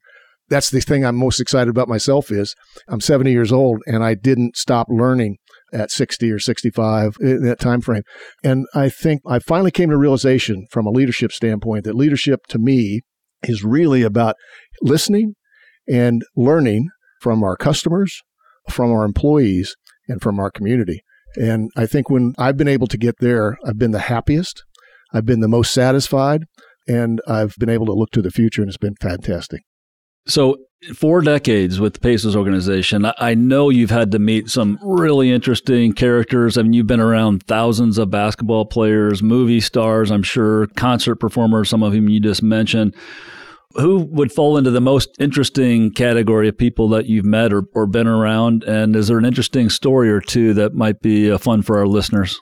that's 0.52 0.70
the 0.70 0.82
thing 0.82 1.06
I'm 1.06 1.16
most 1.16 1.40
excited 1.40 1.70
about 1.70 1.88
myself 1.88 2.30
is 2.30 2.56
I'm 2.90 3.00
70 3.00 3.32
years 3.32 3.54
old 3.54 3.82
and 3.88 4.04
I 4.04 4.16
didn't 4.16 4.58
stop 4.58 4.88
learning 4.90 5.38
at 5.74 5.92
60 5.92 6.30
or 6.30 6.40
65 6.40 7.16
in 7.22 7.44
that 7.44 7.60
time 7.60 7.80
frame. 7.80 8.04
And 8.44 8.66
I 8.76 8.90
think 8.90 9.22
I 9.26 9.40
finally 9.40 9.72
came 9.72 9.90
to 9.90 9.98
realization 9.98 10.68
from 10.70 10.86
a 10.86 10.92
leadership 10.92 11.32
standpoint 11.32 11.86
that 11.86 11.96
leadership 11.96 12.42
to 12.50 12.60
me 12.60 13.00
is 13.44 13.64
really 13.64 14.04
about 14.04 14.36
listening 14.82 15.36
and 15.90 16.22
learning 16.36 16.90
from 17.22 17.44
our 17.44 17.56
customers, 17.56 18.22
from 18.70 18.92
our 18.92 19.06
employees, 19.06 19.76
and 20.10 20.22
from 20.22 20.38
our 20.38 20.52
community. 20.52 21.00
And 21.38 21.72
I 21.78 21.86
think 21.86 22.10
when 22.10 22.34
I've 22.38 22.58
been 22.58 22.68
able 22.68 22.88
to 22.88 22.98
get 22.98 23.16
there, 23.20 23.58
I've 23.66 23.78
been 23.78 23.92
the 23.92 24.00
happiest, 24.00 24.66
I've 25.14 25.26
been 25.26 25.40
the 25.40 25.48
most 25.48 25.74
satisfied, 25.74 26.44
and 26.90 27.22
I've 27.26 27.56
been 27.58 27.70
able 27.70 27.86
to 27.86 27.94
look 27.94 28.12
to 28.12 28.22
the 28.22 28.32
future, 28.32 28.62
and 28.62 28.68
it's 28.68 28.78
been 28.78 28.96
fantastic. 29.00 29.62
So, 30.28 30.58
four 30.96 31.22
decades 31.22 31.80
with 31.80 31.94
the 31.94 32.00
Pacers 32.00 32.36
organization, 32.36 33.06
I 33.18 33.36
know 33.36 33.70
you've 33.70 33.92
had 33.92 34.12
to 34.12 34.20
meet 34.20 34.50
some 34.50 34.80
really 34.82 35.32
interesting 35.32 35.94
characters. 35.94 36.58
I 36.58 36.64
mean, 36.64 36.74
you've 36.74 36.88
been 36.88 37.00
around 37.00 37.44
thousands 37.44 37.98
of 37.98 38.10
basketball 38.10 38.66
players, 38.66 39.22
movie 39.22 39.62
stars, 39.62 40.12
I'm 40.12 40.24
sure, 40.24 40.68
concert 40.76 41.16
performers, 41.16 41.70
some 41.70 41.84
of 41.84 41.94
whom 41.94 42.10
you 42.10 42.20
just 42.20 42.44
mentioned. 42.44 42.96
Who 43.76 44.00
would 44.12 44.34
fall 44.34 44.58
into 44.58 44.70
the 44.70 44.82
most 44.82 45.10
interesting 45.20 45.92
category 45.92 46.50
of 46.50 46.58
people 46.58 46.90
that 46.90 47.06
you've 47.06 47.26
met 47.26 47.54
or, 47.54 47.64
or 47.74 47.88
been 47.88 48.08
around? 48.08 48.64
And 48.66 48.96
is 48.96 49.08
there 49.08 49.18
an 49.18 49.24
interesting 49.26 49.70
story 49.70 50.10
or 50.10 50.20
two 50.20 50.54
that 50.56 50.74
might 50.74 51.00
be 51.00 51.32
uh, 51.32 51.38
fun 51.38 51.62
for 51.62 51.78
our 51.78 51.88
listeners? 51.88 52.40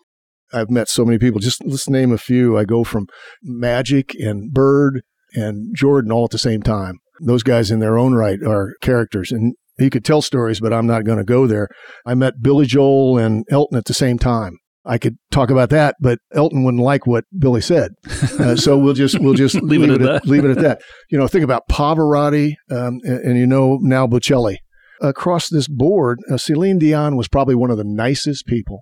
I've 0.52 0.72
met 0.72 0.90
so 0.90 1.06
many 1.06 1.20
people. 1.20 1.40
Just 1.40 1.64
let's 1.64 1.88
name 1.88 2.12
a 2.12 2.18
few. 2.18 2.58
I 2.58 2.66
go 2.66 2.84
from 2.84 3.06
Magic 3.44 4.16
and 4.16 4.52
Bird 4.52 5.04
and 5.36 5.76
Jordan 5.76 6.12
all 6.12 6.26
at 6.26 6.32
the 6.32 6.40
same 6.40 6.64
time 6.64 6.98
those 7.20 7.44
guys 7.44 7.72
in 7.72 7.80
their 7.80 7.98
own 7.98 8.14
right 8.14 8.42
are 8.44 8.74
characters. 8.82 9.32
And 9.32 9.56
he 9.78 9.90
could 9.90 10.06
tell 10.06 10.22
stories, 10.22 10.60
but 10.60 10.74
I'm 10.74 10.88
not 10.88 11.06
going 11.06 11.18
to 11.18 11.24
go 11.24 11.48
there. 11.48 11.68
I 12.06 12.14
met 12.14 12.42
Billy 12.42 12.66
Joel 12.66 13.18
and 13.18 13.46
Elton 13.50 13.78
at 13.78 13.86
the 13.86 13.94
same 13.94 14.20
time. 14.20 14.58
I 14.86 14.98
could 14.98 15.18
talk 15.30 15.50
about 15.50 15.70
that, 15.70 15.96
but 16.00 16.20
Elton 16.34 16.64
wouldn't 16.64 16.82
like 16.82 17.06
what 17.06 17.26
Billy 17.38 17.62
said, 17.62 17.92
uh, 18.40 18.56
so 18.56 18.78
we'll 18.78 18.94
just 18.94 19.20
we'll 19.20 19.34
just 19.34 19.56
leave, 19.56 19.82
leave, 19.82 19.92
it, 19.92 20.02
at, 20.02 20.26
leave 20.26 20.46
it 20.46 20.52
at 20.52 20.64
that. 20.64 20.82
You 21.12 21.18
know, 21.18 21.28
think 21.28 21.44
about 21.44 21.68
Pavarotti, 21.70 22.54
um, 22.72 23.00
and, 23.04 23.20
and, 23.20 23.38
you 23.38 23.46
know 23.46 23.78
now 23.82 24.08
Bocelli. 24.08 24.56
Across 25.02 25.50
this 25.50 25.68
board, 25.68 26.20
uh, 26.32 26.38
Celine 26.38 26.80
Dion 26.80 27.16
was 27.16 27.28
probably 27.28 27.56
one 27.56 27.72
of 27.72 27.78
the 27.78 27.84
nicest 27.86 28.46
people 28.48 28.82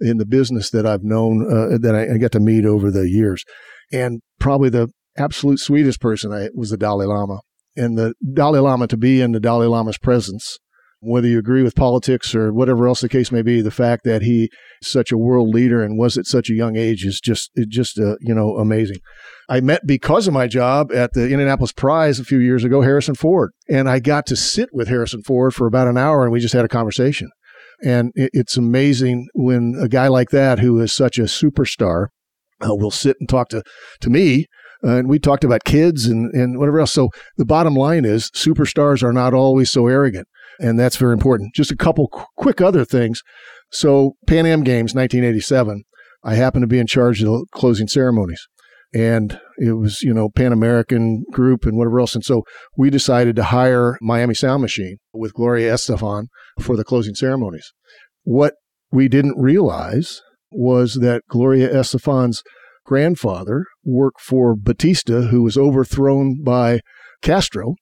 in 0.00 0.18
the 0.18 0.26
business 0.26 0.70
that 0.70 0.84
I've 0.84 1.04
known 1.04 1.46
uh, 1.46 1.78
that 1.78 1.94
I, 1.94 2.14
I 2.14 2.18
got 2.18 2.32
to 2.32 2.40
meet 2.40 2.64
over 2.64 2.90
the 2.90 3.08
years, 3.08 3.44
and 3.92 4.22
probably 4.40 4.70
the 4.70 4.88
absolute 5.18 5.60
sweetest 5.60 6.00
person 6.00 6.32
I 6.32 6.48
was 6.54 6.70
the 6.70 6.76
Dalai 6.76 7.06
Lama 7.06 7.40
and 7.76 7.98
the 7.98 8.14
Dalai 8.34 8.60
Lama 8.60 8.86
to 8.88 8.96
be 8.96 9.20
in 9.20 9.32
the 9.32 9.40
Dalai 9.40 9.66
Lama's 9.66 9.98
presence, 9.98 10.58
whether 11.00 11.28
you 11.28 11.38
agree 11.38 11.62
with 11.62 11.74
politics 11.74 12.34
or 12.34 12.52
whatever 12.52 12.88
else 12.88 13.00
the 13.00 13.08
case 13.08 13.30
may 13.30 13.42
be, 13.42 13.60
the 13.60 13.70
fact 13.70 14.04
that 14.04 14.22
he 14.22 14.50
such 14.82 15.12
a 15.12 15.18
world 15.18 15.54
leader 15.54 15.82
and 15.82 15.98
was 15.98 16.16
at 16.16 16.26
such 16.26 16.50
a 16.50 16.54
young 16.54 16.76
age 16.76 17.04
is 17.04 17.20
just 17.20 17.50
just 17.68 17.98
uh, 17.98 18.16
you 18.20 18.34
know 18.34 18.56
amazing. 18.56 18.98
I 19.48 19.60
met 19.60 19.86
because 19.86 20.26
of 20.26 20.34
my 20.34 20.46
job 20.46 20.92
at 20.92 21.12
the 21.12 21.24
Indianapolis 21.24 21.72
Prize 21.72 22.18
a 22.18 22.24
few 22.24 22.38
years 22.38 22.64
ago, 22.64 22.80
Harrison 22.80 23.14
Ford, 23.14 23.52
and 23.68 23.88
I 23.88 24.00
got 24.00 24.26
to 24.26 24.36
sit 24.36 24.70
with 24.72 24.88
Harrison 24.88 25.22
Ford 25.22 25.54
for 25.54 25.66
about 25.66 25.88
an 25.88 25.98
hour, 25.98 26.22
and 26.22 26.32
we 26.32 26.40
just 26.40 26.54
had 26.54 26.64
a 26.64 26.68
conversation. 26.68 27.28
And 27.84 28.12
it's 28.14 28.56
amazing 28.56 29.28
when 29.34 29.74
a 29.78 29.88
guy 29.88 30.08
like 30.08 30.30
that, 30.30 30.60
who 30.60 30.80
is 30.80 30.92
such 30.92 31.18
a 31.18 31.24
superstar, 31.24 32.06
uh, 32.66 32.74
will 32.74 32.90
sit 32.90 33.18
and 33.20 33.28
talk 33.28 33.50
to 33.50 33.62
to 34.00 34.10
me 34.10 34.46
and 34.82 35.08
we 35.08 35.18
talked 35.18 35.44
about 35.44 35.64
kids 35.64 36.06
and, 36.06 36.32
and 36.34 36.58
whatever 36.58 36.80
else. 36.80 36.92
So 36.92 37.10
the 37.36 37.44
bottom 37.44 37.74
line 37.74 38.04
is 38.04 38.30
superstars 38.30 39.02
are 39.02 39.12
not 39.12 39.34
always 39.34 39.70
so 39.70 39.86
arrogant. 39.86 40.28
And 40.58 40.78
that's 40.78 40.96
very 40.96 41.12
important. 41.12 41.54
Just 41.54 41.70
a 41.70 41.76
couple 41.76 42.08
qu- 42.08 42.24
quick 42.36 42.60
other 42.60 42.84
things. 42.84 43.22
So 43.70 44.16
Pan 44.26 44.46
Am 44.46 44.62
Games, 44.62 44.94
1987, 44.94 45.82
I 46.24 46.34
happened 46.34 46.62
to 46.62 46.68
be 46.68 46.78
in 46.78 46.86
charge 46.86 47.22
of 47.22 47.28
the 47.28 47.46
closing 47.52 47.88
ceremonies. 47.88 48.46
And 48.94 49.38
it 49.58 49.72
was, 49.72 50.02
you 50.02 50.14
know, 50.14 50.30
Pan 50.30 50.52
American 50.52 51.24
group 51.30 51.66
and 51.66 51.76
whatever 51.76 52.00
else. 52.00 52.14
And 52.14 52.24
so 52.24 52.44
we 52.76 52.88
decided 52.88 53.36
to 53.36 53.44
hire 53.44 53.98
Miami 54.00 54.34
Sound 54.34 54.62
Machine 54.62 54.96
with 55.12 55.34
Gloria 55.34 55.74
Estefan 55.74 56.26
for 56.60 56.76
the 56.76 56.84
closing 56.84 57.14
ceremonies. 57.14 57.72
What 58.22 58.54
we 58.90 59.08
didn't 59.08 59.38
realize 59.38 60.22
was 60.50 60.94
that 60.94 61.22
Gloria 61.28 61.68
Estefan's 61.68 62.42
grandfather 62.86 63.66
worked 63.84 64.20
for 64.20 64.56
Batista, 64.56 65.22
who 65.22 65.42
was 65.42 65.56
overthrown 65.56 66.42
by 66.42 66.80
Castro. 67.22 67.74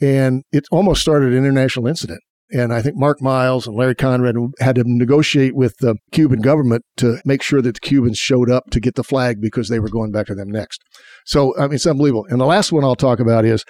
And 0.00 0.44
it 0.50 0.64
almost 0.70 1.02
started 1.02 1.32
an 1.32 1.38
international 1.38 1.86
incident. 1.86 2.20
And 2.52 2.72
I 2.72 2.82
think 2.82 2.96
Mark 2.96 3.22
Miles 3.22 3.66
and 3.66 3.76
Larry 3.76 3.94
Conrad 3.94 4.34
had 4.58 4.74
to 4.76 4.82
negotiate 4.84 5.54
with 5.54 5.76
the 5.78 5.96
Cuban 6.10 6.40
government 6.40 6.84
to 6.96 7.18
make 7.24 7.42
sure 7.42 7.62
that 7.62 7.74
the 7.74 7.80
Cubans 7.80 8.18
showed 8.18 8.50
up 8.50 8.70
to 8.70 8.80
get 8.80 8.96
the 8.96 9.04
flag 9.04 9.40
because 9.40 9.68
they 9.68 9.78
were 9.78 9.88
going 9.88 10.10
back 10.10 10.26
to 10.26 10.34
them 10.34 10.50
next. 10.50 10.80
So, 11.24 11.56
I 11.56 11.62
mean, 11.62 11.74
it's 11.74 11.86
unbelievable. 11.86 12.26
And 12.28 12.40
the 12.40 12.46
last 12.46 12.72
one 12.72 12.82
I'll 12.82 12.96
talk 12.96 13.20
about 13.20 13.44
is 13.44 13.64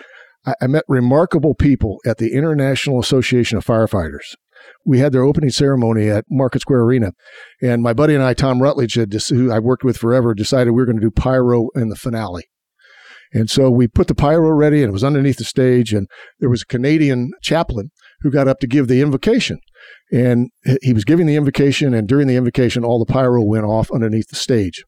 I, 0.46 0.54
I 0.62 0.66
met 0.66 0.84
remarkable 0.88 1.54
people 1.54 1.98
at 2.06 2.16
the 2.16 2.32
International 2.32 2.98
Association 2.98 3.58
of 3.58 3.66
Firefighters. 3.66 4.34
We 4.84 4.98
had 4.98 5.12
their 5.12 5.22
opening 5.22 5.50
ceremony 5.50 6.08
at 6.08 6.24
Market 6.30 6.60
Square 6.62 6.82
Arena, 6.82 7.12
and 7.62 7.82
my 7.82 7.92
buddy 7.92 8.14
and 8.14 8.22
I, 8.22 8.34
Tom 8.34 8.60
Rutledge, 8.60 8.94
had, 8.94 9.12
who 9.28 9.52
I've 9.52 9.64
worked 9.64 9.84
with 9.84 9.96
forever, 9.96 10.34
decided 10.34 10.70
we 10.70 10.76
were 10.76 10.86
going 10.86 11.00
to 11.00 11.06
do 11.06 11.10
pyro 11.10 11.68
in 11.74 11.88
the 11.88 11.96
finale. 11.96 12.44
And 13.32 13.48
so 13.48 13.70
we 13.70 13.86
put 13.86 14.08
the 14.08 14.14
pyro 14.14 14.50
ready 14.50 14.82
and 14.82 14.90
it 14.90 14.92
was 14.92 15.04
underneath 15.04 15.36
the 15.36 15.44
stage. 15.44 15.92
And 15.92 16.08
there 16.40 16.50
was 16.50 16.62
a 16.62 16.66
Canadian 16.66 17.30
chaplain 17.42 17.90
who 18.20 18.30
got 18.30 18.48
up 18.48 18.58
to 18.60 18.66
give 18.66 18.88
the 18.88 19.00
invocation. 19.00 19.58
And 20.12 20.50
he 20.82 20.92
was 20.92 21.04
giving 21.04 21.26
the 21.26 21.36
invocation. 21.36 21.94
And 21.94 22.08
during 22.08 22.26
the 22.26 22.36
invocation, 22.36 22.84
all 22.84 22.98
the 22.98 23.10
pyro 23.10 23.42
went 23.42 23.64
off 23.64 23.90
underneath 23.92 24.28
the 24.28 24.36
stage. 24.36 24.82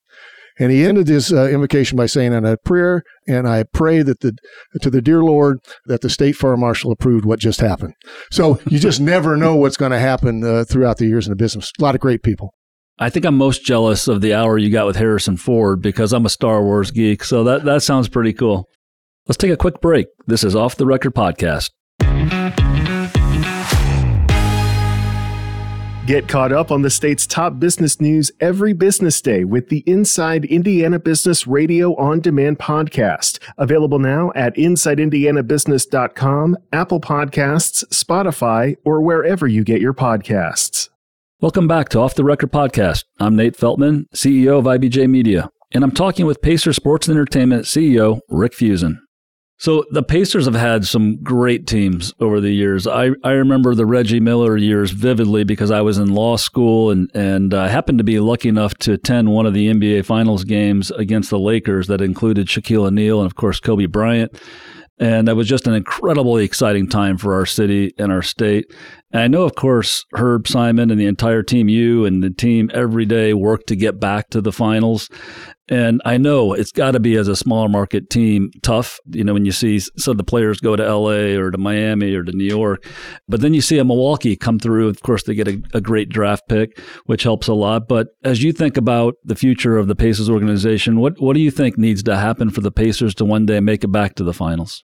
And 0.58 0.70
he 0.70 0.84
ended 0.84 1.08
his 1.08 1.32
uh, 1.32 1.48
invocation 1.48 1.96
by 1.96 2.06
saying, 2.06 2.32
"And 2.32 2.46
a 2.46 2.56
prayer, 2.56 3.02
and 3.26 3.48
I 3.48 3.64
pray 3.64 4.02
that 4.02 4.20
the 4.20 4.36
to 4.80 4.90
the 4.90 5.02
dear 5.02 5.22
Lord 5.24 5.58
that 5.86 6.02
the 6.02 6.10
state 6.10 6.36
fire 6.36 6.56
marshal 6.56 6.92
approved 6.92 7.24
what 7.24 7.38
just 7.38 7.60
happened." 7.60 7.94
So 8.30 8.60
you 8.68 8.78
just 8.78 9.00
never 9.12 9.36
know 9.36 9.56
what's 9.56 9.76
going 9.76 9.92
to 9.92 9.98
happen 9.98 10.44
uh, 10.44 10.64
throughout 10.64 10.98
the 10.98 11.06
years 11.06 11.26
in 11.26 11.30
the 11.30 11.36
business. 11.36 11.72
A 11.78 11.82
lot 11.82 11.94
of 11.94 12.00
great 12.00 12.22
people. 12.22 12.54
I 12.98 13.10
think 13.10 13.24
I'm 13.24 13.36
most 13.36 13.64
jealous 13.64 14.06
of 14.06 14.20
the 14.20 14.34
hour 14.34 14.58
you 14.58 14.70
got 14.70 14.86
with 14.86 14.96
Harrison 14.96 15.36
Ford 15.36 15.80
because 15.80 16.12
I'm 16.12 16.26
a 16.26 16.28
Star 16.28 16.62
Wars 16.62 16.90
geek. 16.90 17.24
So 17.24 17.42
that, 17.44 17.64
that 17.64 17.82
sounds 17.82 18.08
pretty 18.08 18.32
cool. 18.32 18.68
Let's 19.26 19.38
take 19.38 19.50
a 19.50 19.56
quick 19.56 19.80
break. 19.80 20.06
This 20.26 20.44
is 20.44 20.54
Off 20.54 20.76
the 20.76 20.86
Record 20.86 21.14
Podcast. 21.14 21.70
Get 26.06 26.26
caught 26.26 26.50
up 26.50 26.72
on 26.72 26.82
the 26.82 26.90
state's 26.90 27.28
top 27.28 27.60
business 27.60 28.00
news 28.00 28.32
every 28.40 28.72
business 28.72 29.20
day 29.20 29.44
with 29.44 29.68
the 29.68 29.84
Inside 29.86 30.44
Indiana 30.46 30.98
Business 30.98 31.46
Radio 31.46 31.94
on 31.94 32.18
Demand 32.18 32.58
podcast. 32.58 33.38
Available 33.56 34.00
now 34.00 34.32
at 34.34 34.56
InsideIndianaBusiness.com, 34.56 36.56
Apple 36.72 37.00
Podcasts, 37.00 37.84
Spotify, 37.90 38.74
or 38.84 39.00
wherever 39.00 39.46
you 39.46 39.62
get 39.62 39.80
your 39.80 39.94
podcasts. 39.94 40.88
Welcome 41.40 41.68
back 41.68 41.88
to 41.90 42.00
Off 42.00 42.16
the 42.16 42.24
Record 42.24 42.50
Podcast. 42.50 43.04
I'm 43.20 43.36
Nate 43.36 43.56
Feltman, 43.56 44.06
CEO 44.12 44.58
of 44.58 44.64
IBJ 44.64 45.08
Media, 45.08 45.50
and 45.70 45.84
I'm 45.84 45.92
talking 45.92 46.26
with 46.26 46.42
Pacer 46.42 46.72
Sports 46.72 47.06
and 47.06 47.16
Entertainment 47.16 47.66
CEO 47.66 48.18
Rick 48.28 48.54
Fuson. 48.54 48.98
So 49.62 49.84
the 49.92 50.02
Pacers 50.02 50.46
have 50.46 50.56
had 50.56 50.84
some 50.86 51.22
great 51.22 51.68
teams 51.68 52.12
over 52.18 52.40
the 52.40 52.50
years. 52.50 52.88
I, 52.88 53.10
I 53.22 53.30
remember 53.30 53.76
the 53.76 53.86
Reggie 53.86 54.18
Miller 54.18 54.56
years 54.56 54.90
vividly 54.90 55.44
because 55.44 55.70
I 55.70 55.82
was 55.82 55.98
in 55.98 56.12
law 56.12 56.36
school 56.36 56.90
and 56.90 57.08
and 57.14 57.54
I 57.54 57.68
happened 57.68 57.98
to 57.98 58.04
be 58.04 58.18
lucky 58.18 58.48
enough 58.48 58.74
to 58.78 58.94
attend 58.94 59.30
one 59.30 59.46
of 59.46 59.54
the 59.54 59.68
NBA 59.68 60.04
Finals 60.04 60.42
games 60.42 60.90
against 60.90 61.30
the 61.30 61.38
Lakers 61.38 61.86
that 61.86 62.00
included 62.00 62.48
Shaquille 62.48 62.88
O'Neal 62.88 63.20
and 63.20 63.26
of 63.26 63.36
course 63.36 63.60
Kobe 63.60 63.86
Bryant. 63.86 64.36
And 64.98 65.26
that 65.26 65.36
was 65.36 65.48
just 65.48 65.66
an 65.66 65.74
incredibly 65.74 66.44
exciting 66.44 66.88
time 66.88 67.16
for 67.16 67.34
our 67.34 67.46
city 67.46 67.92
and 67.98 68.12
our 68.12 68.22
state. 68.22 68.72
And 69.12 69.22
I 69.22 69.26
know, 69.28 69.42
of 69.42 69.54
course, 69.54 70.06
Herb 70.14 70.46
Simon 70.46 70.90
and 70.90 71.00
the 71.00 71.06
entire 71.06 71.42
team, 71.42 71.68
you 71.68 72.04
and 72.04 72.22
the 72.22 72.30
team 72.30 72.70
every 72.74 73.04
day 73.04 73.32
work 73.32 73.66
to 73.66 73.76
get 73.76 73.98
back 73.98 74.30
to 74.30 74.40
the 74.40 74.52
finals. 74.52 75.08
And 75.68 76.02
I 76.04 76.16
know 76.16 76.52
it's 76.52 76.72
got 76.72 76.92
to 76.92 77.00
be 77.00 77.16
as 77.16 77.28
a 77.28 77.36
smaller 77.36 77.68
market 77.68 78.10
team 78.10 78.50
tough, 78.62 78.98
you 79.10 79.22
know, 79.22 79.32
when 79.32 79.44
you 79.44 79.52
see 79.52 79.78
some 79.78 80.12
of 80.12 80.16
the 80.16 80.24
players 80.24 80.60
go 80.60 80.74
to 80.74 80.82
LA 80.82 81.38
or 81.38 81.50
to 81.50 81.58
Miami 81.58 82.14
or 82.14 82.24
to 82.24 82.32
New 82.32 82.44
York. 82.44 82.84
But 83.28 83.40
then 83.40 83.54
you 83.54 83.60
see 83.60 83.78
a 83.78 83.84
Milwaukee 83.84 84.36
come 84.36 84.58
through. 84.58 84.88
Of 84.88 85.02
course, 85.02 85.22
they 85.22 85.34
get 85.34 85.48
a, 85.48 85.62
a 85.72 85.80
great 85.80 86.08
draft 86.08 86.48
pick, 86.48 86.80
which 87.06 87.22
helps 87.22 87.46
a 87.46 87.54
lot. 87.54 87.88
But 87.88 88.08
as 88.24 88.42
you 88.42 88.52
think 88.52 88.76
about 88.76 89.14
the 89.24 89.36
future 89.36 89.78
of 89.78 89.86
the 89.86 89.96
Pacers 89.96 90.28
organization, 90.28 90.98
what, 90.98 91.20
what 91.20 91.34
do 91.34 91.40
you 91.40 91.50
think 91.50 91.78
needs 91.78 92.02
to 92.04 92.16
happen 92.16 92.50
for 92.50 92.60
the 92.60 92.72
Pacers 92.72 93.14
to 93.16 93.24
one 93.24 93.46
day 93.46 93.60
make 93.60 93.84
it 93.84 93.92
back 93.92 94.16
to 94.16 94.24
the 94.24 94.34
finals? 94.34 94.82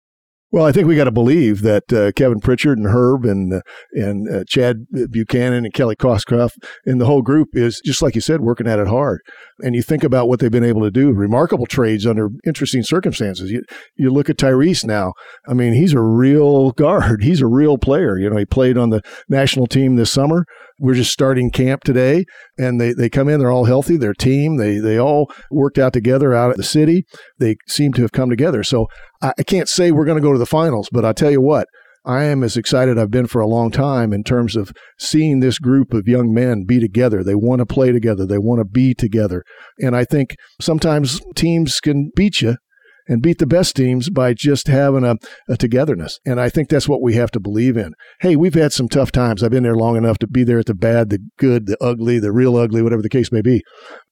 Well, 0.53 0.65
I 0.65 0.71
think 0.71 0.87
we 0.87 0.95
got 0.95 1.05
to 1.05 1.13
believe 1.13 1.63
that 1.63 1.93
uh, 1.93 2.13
Kevin 2.13 2.39
Pritchard 2.39 2.79
and 2.79 2.87
Herb 2.87 3.25
and 3.25 3.53
uh, 3.53 3.61
and 3.93 4.33
uh, 4.33 4.45
Chad 4.47 4.87
Buchanan 5.11 5.65
and 5.65 5.75
Kelly 5.75 5.97
Krauskopf 5.97 6.53
and 6.85 7.01
the 7.01 7.07
whole 7.07 7.23
group 7.23 7.49
is 7.55 7.81
just 7.85 8.01
like 8.01 8.15
you 8.15 8.21
said, 8.21 8.41
working 8.41 8.69
at 8.69 8.79
it 8.79 8.87
hard. 8.87 9.21
And 9.61 9.75
you 9.75 9.83
think 9.83 10.05
about 10.05 10.29
what 10.29 10.39
they've 10.39 10.51
been 10.51 10.63
able 10.63 10.83
to 10.83 10.91
do, 10.91 11.13
remarkable 11.13 11.67
trades 11.67 12.07
under 12.07 12.29
interesting 12.47 12.85
circumstances. 12.85 13.51
You 13.51 13.63
you 13.97 14.09
look 14.11 14.31
at 14.31 14.37
Tyrese 14.37 14.85
now. 14.85 15.15
I 15.49 15.55
mean, 15.55 15.73
he's 15.73 15.93
a 15.93 16.01
real 16.01 16.71
guard. 16.71 17.23
He's 17.27 17.41
a 17.41 17.47
real 17.47 17.77
player. 17.77 18.17
You 18.17 18.31
know, 18.31 18.37
he 18.37 18.45
played 18.45 18.79
on 18.79 18.91
the 18.91 19.03
national 19.29 19.67
team 19.67 19.97
this 19.97 20.13
summer. 20.13 20.47
We're 20.79 20.95
just 20.95 21.13
starting 21.13 21.51
camp 21.51 21.85
today, 21.85 22.25
and 22.59 22.81
they, 22.81 22.93
they 22.93 23.09
come 23.09 23.29
in. 23.29 23.41
They're 23.41 23.51
all 23.51 23.65
healthy. 23.65 23.97
Their 23.97 24.15
team. 24.15 24.57
They 24.57 24.79
they 24.79 24.99
all 24.99 25.33
worked 25.51 25.79
out 25.79 25.93
together 25.93 26.35
out 26.35 26.51
at 26.51 26.57
the 26.57 26.63
city. 26.63 27.05
They 27.39 27.57
seem 27.67 27.93
to 27.95 28.03
have 28.03 28.13
come 28.13 28.31
together. 28.31 28.63
So 28.63 28.87
I, 29.23 29.33
I 29.39 29.43
can't 29.43 29.69
say 29.69 29.91
we're 29.91 30.05
going 30.05 30.19
to 30.19 30.23
go 30.23 30.33
to 30.33 30.39
the 30.39 30.47
finals, 30.47 30.89
but 30.93 31.05
I 31.05 31.13
tell 31.13 31.31
you 31.31 31.41
what. 31.41 31.67
I 32.05 32.23
am 32.23 32.45
as 32.45 32.57
excited 32.57 32.99
I've 32.99 33.11
been 33.11 33.27
for 33.27 33.41
a 33.41 33.49
long 33.49 33.73
time 33.73 34.13
in 34.13 34.23
terms 34.23 34.55
of 34.55 34.73
seeing 34.97 35.41
this 35.41 35.59
group 35.59 35.93
of 35.93 36.07
young 36.07 36.33
men 36.33 36.65
be 36.65 36.79
together. 36.79 37.25
They 37.25 37.35
want 37.35 37.59
to 37.59 37.67
play 37.67 37.91
together. 37.91 38.25
They 38.25 38.39
want 38.39 38.61
to 38.61 38.65
be 38.65 38.95
together. 38.95 39.43
And 39.81 39.97
I 39.97 40.05
think 40.05 40.37
sometimes 40.61 41.21
teams 41.35 41.81
can 41.81 42.13
beat 42.15 42.43
you 42.43 42.59
and 43.09 43.23
beat 43.23 43.39
the 43.39 43.47
best 43.47 43.77
teams 43.77 44.11
by 44.11 44.35
just 44.35 44.69
having 44.69 45.05
a, 45.05 45.17
a, 45.49 45.57
togetherness. 45.57 46.19
And 46.27 46.41
I 46.41 46.49
think 46.49 46.69
that's 46.69 46.89
what 46.89 47.03
we 47.03 47.15
have 47.15 47.31
to 47.33 47.41
believe 47.41 47.77
in. 47.77 47.95
Hey, 48.21 48.37
we've 48.37 48.55
had 48.55 48.73
some 48.73 48.89
tough 48.89 49.13
times. 49.13 49.43
I've 49.43 49.51
been 49.51 49.63
there 49.63 49.77
long 49.77 49.97
enough 49.97 50.19
to 50.19 50.27
be 50.27 50.45
there 50.45 50.59
at 50.59 50.67
the 50.67 50.75
bad, 50.75 51.11
the 51.11 51.19
good, 51.39 51.67
the 51.67 51.77
ugly, 51.81 52.19
the 52.19 52.33
real 52.33 52.57
ugly, 52.57 52.83
whatever 52.83 53.03
the 53.03 53.09
case 53.09 53.31
may 53.33 53.43
be. 53.43 53.63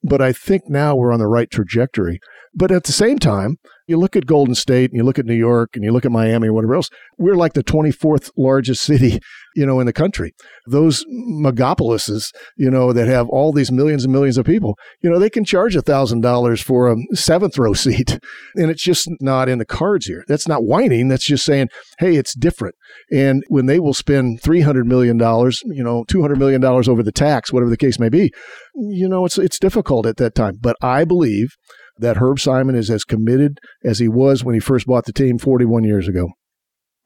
But 0.03 0.21
I 0.21 0.33
think 0.33 0.69
now 0.69 0.95
we're 0.95 1.13
on 1.13 1.19
the 1.19 1.27
right 1.27 1.51
trajectory. 1.51 2.21
But 2.55 2.71
at 2.71 2.85
the 2.85 2.93
same 2.93 3.19
time, 3.19 3.57
you 3.87 3.99
look 3.99 4.17
at 4.17 4.27
Golden 4.27 4.55
State 4.55 4.91
and 4.91 4.97
you 4.97 5.05
look 5.05 5.19
at 5.19 5.27
New 5.27 5.35
York 5.35 5.71
and 5.75 5.85
you 5.85 5.93
look 5.93 6.05
at 6.05 6.13
Miami 6.13 6.49
or 6.49 6.53
whatever 6.53 6.75
else, 6.75 6.91
we're 7.19 7.37
like 7.37 7.53
the 7.53 7.65
24th 7.65 8.31
largest 8.37 8.83
city, 8.85 9.21
you 9.55 9.67
know, 9.67 9.81
in 9.81 9.87
the 9.87 9.93
country. 9.93 10.35
Those 10.67 11.05
megapolises, 11.07 12.33
you 12.57 12.71
know, 12.71 12.93
that 12.93 13.09
have 13.09 13.29
all 13.29 13.53
these 13.53 13.71
millions 13.71 14.05
and 14.05 14.13
millions 14.13 14.39
of 14.39 14.47
people, 14.47 14.77
you 15.03 15.11
know, 15.11 15.19
they 15.19 15.31
can 15.31 15.45
charge 15.45 15.75
$1,000 15.75 16.63
for 16.63 16.93
a 16.93 16.97
seventh 17.17 17.59
row 17.59 17.73
seat. 17.73 18.19
And 18.57 18.71
it's 18.71 18.83
just 18.83 19.09
not 19.21 19.49
in 19.49 19.59
the 19.59 19.65
cards 19.65 20.07
here. 20.07 20.25
That's 20.29 20.47
not 20.47 20.65
whining. 20.65 21.09
That's 21.09 21.27
just 21.27 21.45
saying, 21.45 21.69
hey, 21.99 22.17
it's 22.17 22.35
different. 22.35 22.77
And 23.11 23.43
when 23.49 23.67
they 23.67 23.81
will 23.81 23.95
spend 23.95 24.41
$300 24.43 24.85
million, 24.85 25.19
you 25.19 25.83
know, 25.83 26.05
$200 26.05 26.37
million 26.37 26.65
over 26.65 27.03
the 27.03 27.13
tax, 27.13 27.53
whatever 27.53 27.71
the 27.71 27.77
case 27.77 27.99
may 27.99 28.09
be, 28.09 28.33
you 28.75 29.09
know, 29.09 29.25
it's, 29.25 29.39
it's 29.39 29.59
difficult 29.59 30.07
at 30.07 30.19
that 30.19 30.35
time. 30.35 30.59
But 30.61 30.77
I 30.83 31.05
believe 31.05 31.57
that 31.99 32.17
Herb 32.17 32.41
Simon 32.41 32.75
is 32.75 32.91
as 32.91 33.05
committed 33.05 33.59
as 33.85 33.99
he 33.99 34.09
was 34.09 34.45
when 34.45 34.55
he 34.55 34.61
first 34.61 34.87
bought 34.87 35.05
the 35.05 35.13
team 35.13 35.39
41 35.39 35.85
years 35.85 36.09
ago. 36.09 36.29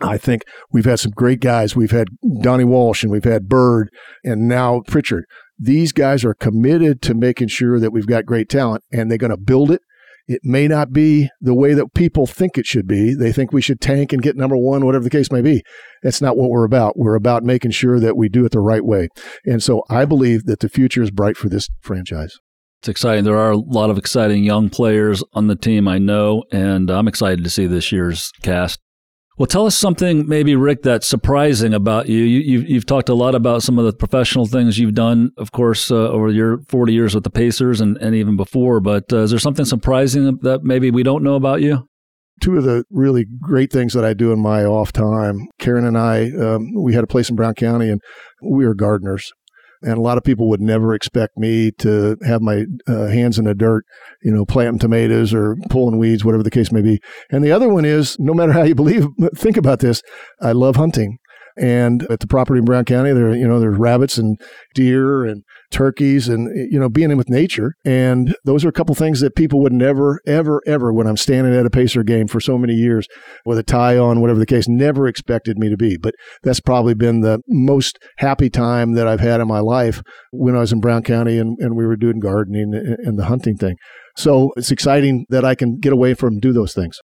I 0.00 0.16
think 0.16 0.42
we've 0.70 0.84
had 0.84 1.00
some 1.00 1.12
great 1.12 1.40
guys. 1.40 1.74
We've 1.74 1.90
had 1.90 2.08
Donnie 2.40 2.64
Walsh 2.64 3.02
and 3.02 3.10
we've 3.10 3.24
had 3.24 3.48
Bird 3.48 3.90
and 4.24 4.46
now 4.46 4.82
Pritchard. 4.86 5.24
These 5.58 5.92
guys 5.92 6.24
are 6.24 6.34
committed 6.34 7.02
to 7.02 7.14
making 7.14 7.48
sure 7.48 7.80
that 7.80 7.90
we've 7.90 8.06
got 8.06 8.24
great 8.24 8.48
talent 8.48 8.84
and 8.92 9.10
they're 9.10 9.18
going 9.18 9.30
to 9.30 9.36
build 9.36 9.72
it. 9.72 9.82
It 10.28 10.42
may 10.44 10.68
not 10.68 10.92
be 10.92 11.30
the 11.40 11.54
way 11.54 11.72
that 11.72 11.94
people 11.94 12.26
think 12.26 12.58
it 12.58 12.66
should 12.66 12.86
be. 12.86 13.14
They 13.14 13.32
think 13.32 13.50
we 13.50 13.62
should 13.62 13.80
tank 13.80 14.12
and 14.12 14.22
get 14.22 14.36
number 14.36 14.58
one, 14.58 14.84
whatever 14.84 15.04
the 15.04 15.10
case 15.10 15.32
may 15.32 15.40
be. 15.40 15.62
That's 16.02 16.20
not 16.20 16.36
what 16.36 16.50
we're 16.50 16.66
about. 16.66 16.98
We're 16.98 17.14
about 17.14 17.44
making 17.44 17.70
sure 17.70 17.98
that 17.98 18.16
we 18.16 18.28
do 18.28 18.44
it 18.44 18.52
the 18.52 18.60
right 18.60 18.84
way. 18.84 19.08
And 19.46 19.62
so 19.62 19.82
I 19.88 20.04
believe 20.04 20.44
that 20.44 20.60
the 20.60 20.68
future 20.68 21.02
is 21.02 21.10
bright 21.10 21.38
for 21.38 21.48
this 21.48 21.70
franchise. 21.80 22.36
It's 22.80 22.88
exciting. 22.88 23.24
There 23.24 23.38
are 23.38 23.50
a 23.50 23.56
lot 23.56 23.90
of 23.90 23.98
exciting 23.98 24.44
young 24.44 24.70
players 24.70 25.24
on 25.32 25.48
the 25.48 25.56
team, 25.56 25.88
I 25.88 25.98
know, 25.98 26.44
and 26.52 26.90
I'm 26.90 27.08
excited 27.08 27.42
to 27.42 27.50
see 27.50 27.66
this 27.66 27.90
year's 27.90 28.30
cast. 28.42 28.78
Well, 29.36 29.46
tell 29.46 29.66
us 29.66 29.76
something, 29.76 30.28
maybe 30.28 30.56
Rick, 30.56 30.82
that's 30.82 31.06
surprising 31.06 31.72
about 31.72 32.08
you. 32.08 32.18
you 32.18 32.60
have 32.60 32.68
you've 32.68 32.86
talked 32.86 33.08
a 33.08 33.14
lot 33.14 33.36
about 33.36 33.62
some 33.62 33.78
of 33.78 33.84
the 33.84 33.92
professional 33.92 34.46
things 34.46 34.78
you've 34.78 34.94
done, 34.94 35.30
of 35.36 35.52
course, 35.52 35.92
uh, 35.92 36.08
over 36.08 36.28
your 36.28 36.58
40 36.68 36.92
years 36.92 37.14
with 37.14 37.22
the 37.22 37.30
Pacers 37.30 37.80
and, 37.80 37.96
and 37.98 38.16
even 38.16 38.36
before. 38.36 38.80
But 38.80 39.12
uh, 39.12 39.18
is 39.18 39.30
there 39.30 39.38
something 39.38 39.64
surprising 39.64 40.38
that 40.42 40.64
maybe 40.64 40.90
we 40.90 41.04
don't 41.04 41.22
know 41.22 41.36
about 41.36 41.62
you? 41.62 41.88
Two 42.40 42.56
of 42.56 42.64
the 42.64 42.84
really 42.90 43.26
great 43.40 43.72
things 43.72 43.92
that 43.94 44.04
I 44.04 44.12
do 44.12 44.32
in 44.32 44.40
my 44.40 44.64
off 44.64 44.92
time, 44.92 45.46
Karen 45.60 45.84
and 45.84 45.98
I, 45.98 46.30
um, 46.32 46.72
we 46.74 46.94
had 46.94 47.04
a 47.04 47.08
place 47.08 47.30
in 47.30 47.36
Brown 47.36 47.54
County, 47.54 47.90
and 47.90 48.00
we 48.42 48.64
are 48.64 48.74
gardeners. 48.74 49.32
And 49.82 49.94
a 49.94 50.00
lot 50.00 50.18
of 50.18 50.24
people 50.24 50.48
would 50.48 50.60
never 50.60 50.94
expect 50.94 51.36
me 51.36 51.70
to 51.78 52.16
have 52.26 52.42
my 52.42 52.64
uh, 52.86 53.06
hands 53.06 53.38
in 53.38 53.44
the 53.44 53.54
dirt, 53.54 53.84
you 54.22 54.32
know, 54.32 54.44
planting 54.44 54.78
tomatoes 54.78 55.32
or 55.32 55.56
pulling 55.70 55.98
weeds, 55.98 56.24
whatever 56.24 56.42
the 56.42 56.50
case 56.50 56.72
may 56.72 56.82
be. 56.82 57.00
And 57.30 57.44
the 57.44 57.52
other 57.52 57.68
one 57.68 57.84
is 57.84 58.16
no 58.18 58.34
matter 58.34 58.52
how 58.52 58.64
you 58.64 58.74
believe, 58.74 59.06
think 59.36 59.56
about 59.56 59.80
this, 59.80 60.02
I 60.40 60.52
love 60.52 60.76
hunting. 60.76 61.18
And 61.60 62.06
at 62.10 62.20
the 62.20 62.26
property 62.26 62.58
in 62.58 62.64
Brown 62.64 62.84
County, 62.84 63.12
there, 63.12 63.34
you 63.34 63.46
know, 63.46 63.60
there's 63.60 63.78
rabbits 63.78 64.18
and 64.18 64.38
deer 64.74 65.24
and 65.24 65.42
turkeys 65.70 66.28
and, 66.28 66.48
you 66.70 66.78
know, 66.78 66.88
being 66.88 67.10
in 67.10 67.18
with 67.18 67.28
nature. 67.28 67.74
And 67.84 68.34
those 68.44 68.64
are 68.64 68.68
a 68.68 68.72
couple 68.72 68.94
things 68.94 69.20
that 69.20 69.36
people 69.36 69.60
would 69.62 69.72
never, 69.72 70.20
ever, 70.26 70.62
ever, 70.66 70.92
when 70.92 71.06
I'm 71.06 71.16
standing 71.16 71.54
at 71.54 71.66
a 71.66 71.70
Pacer 71.70 72.02
game 72.02 72.28
for 72.28 72.40
so 72.40 72.56
many 72.58 72.74
years 72.74 73.06
with 73.44 73.58
a 73.58 73.62
tie 73.62 73.98
on, 73.98 74.20
whatever 74.20 74.38
the 74.38 74.46
case, 74.46 74.68
never 74.68 75.06
expected 75.06 75.58
me 75.58 75.68
to 75.68 75.76
be. 75.76 75.96
But 75.96 76.14
that's 76.42 76.60
probably 76.60 76.94
been 76.94 77.20
the 77.20 77.40
most 77.48 77.98
happy 78.18 78.50
time 78.50 78.92
that 78.92 79.06
I've 79.06 79.20
had 79.20 79.40
in 79.40 79.48
my 79.48 79.60
life 79.60 80.00
when 80.30 80.54
I 80.54 80.60
was 80.60 80.72
in 80.72 80.80
Brown 80.80 81.02
County 81.02 81.38
and, 81.38 81.56
and 81.58 81.76
we 81.76 81.86
were 81.86 81.96
doing 81.96 82.20
gardening 82.20 82.72
and 83.04 83.18
the 83.18 83.26
hunting 83.26 83.56
thing. 83.56 83.76
So 84.16 84.50
it's 84.56 84.70
exciting 84.70 85.26
that 85.28 85.44
I 85.44 85.54
can 85.54 85.78
get 85.78 85.92
away 85.92 86.14
from 86.14 86.38
do 86.38 86.52
those 86.52 86.72
things. 86.72 86.98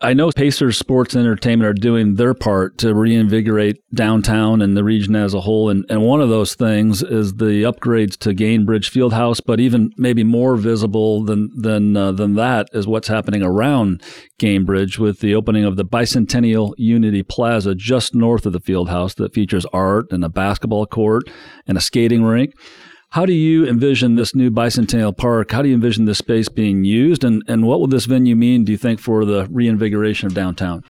I 0.00 0.12
know 0.12 0.30
Pacers 0.30 0.76
Sports 0.76 1.14
Entertainment 1.14 1.68
are 1.68 1.72
doing 1.72 2.16
their 2.16 2.34
part 2.34 2.78
to 2.78 2.94
reinvigorate 2.94 3.76
downtown 3.94 4.60
and 4.60 4.76
the 4.76 4.84
region 4.84 5.14
as 5.14 5.34
a 5.34 5.40
whole. 5.40 5.70
And, 5.70 5.84
and 5.88 6.02
one 6.02 6.20
of 6.20 6.28
those 6.28 6.54
things 6.54 7.02
is 7.02 7.34
the 7.34 7.62
upgrades 7.62 8.18
to 8.18 8.34
Gainbridge 8.34 8.90
Fieldhouse, 8.90 9.40
but 9.44 9.60
even 9.60 9.92
maybe 9.96 10.24
more 10.24 10.56
visible 10.56 11.24
than, 11.24 11.48
than, 11.56 11.96
uh, 11.96 12.12
than 12.12 12.34
that 12.34 12.68
is 12.72 12.86
what's 12.88 13.08
happening 13.08 13.42
around 13.42 14.02
Gainbridge 14.38 14.98
with 14.98 15.20
the 15.20 15.34
opening 15.34 15.64
of 15.64 15.76
the 15.76 15.84
Bicentennial 15.84 16.74
Unity 16.76 17.22
Plaza 17.22 17.74
just 17.74 18.14
north 18.14 18.46
of 18.46 18.52
the 18.52 18.60
Fieldhouse 18.60 19.14
that 19.14 19.32
features 19.32 19.64
art 19.72 20.06
and 20.10 20.24
a 20.24 20.28
basketball 20.28 20.86
court 20.86 21.22
and 21.66 21.78
a 21.78 21.80
skating 21.80 22.24
rink. 22.24 22.52
How 23.14 23.26
do 23.26 23.32
you 23.32 23.64
envision 23.64 24.16
this 24.16 24.34
new 24.34 24.50
Bicentennial 24.50 25.16
Park? 25.16 25.52
How 25.52 25.62
do 25.62 25.68
you 25.68 25.74
envision 25.76 26.04
this 26.04 26.18
space 26.18 26.48
being 26.48 26.82
used? 26.82 27.22
And, 27.22 27.44
and 27.46 27.64
what 27.64 27.78
will 27.78 27.86
this 27.86 28.06
venue 28.06 28.34
mean, 28.34 28.64
do 28.64 28.72
you 28.72 28.78
think, 28.78 28.98
for 28.98 29.24
the 29.24 29.46
reinvigoration 29.52 30.26
of 30.26 30.34
downtown? 30.34 30.82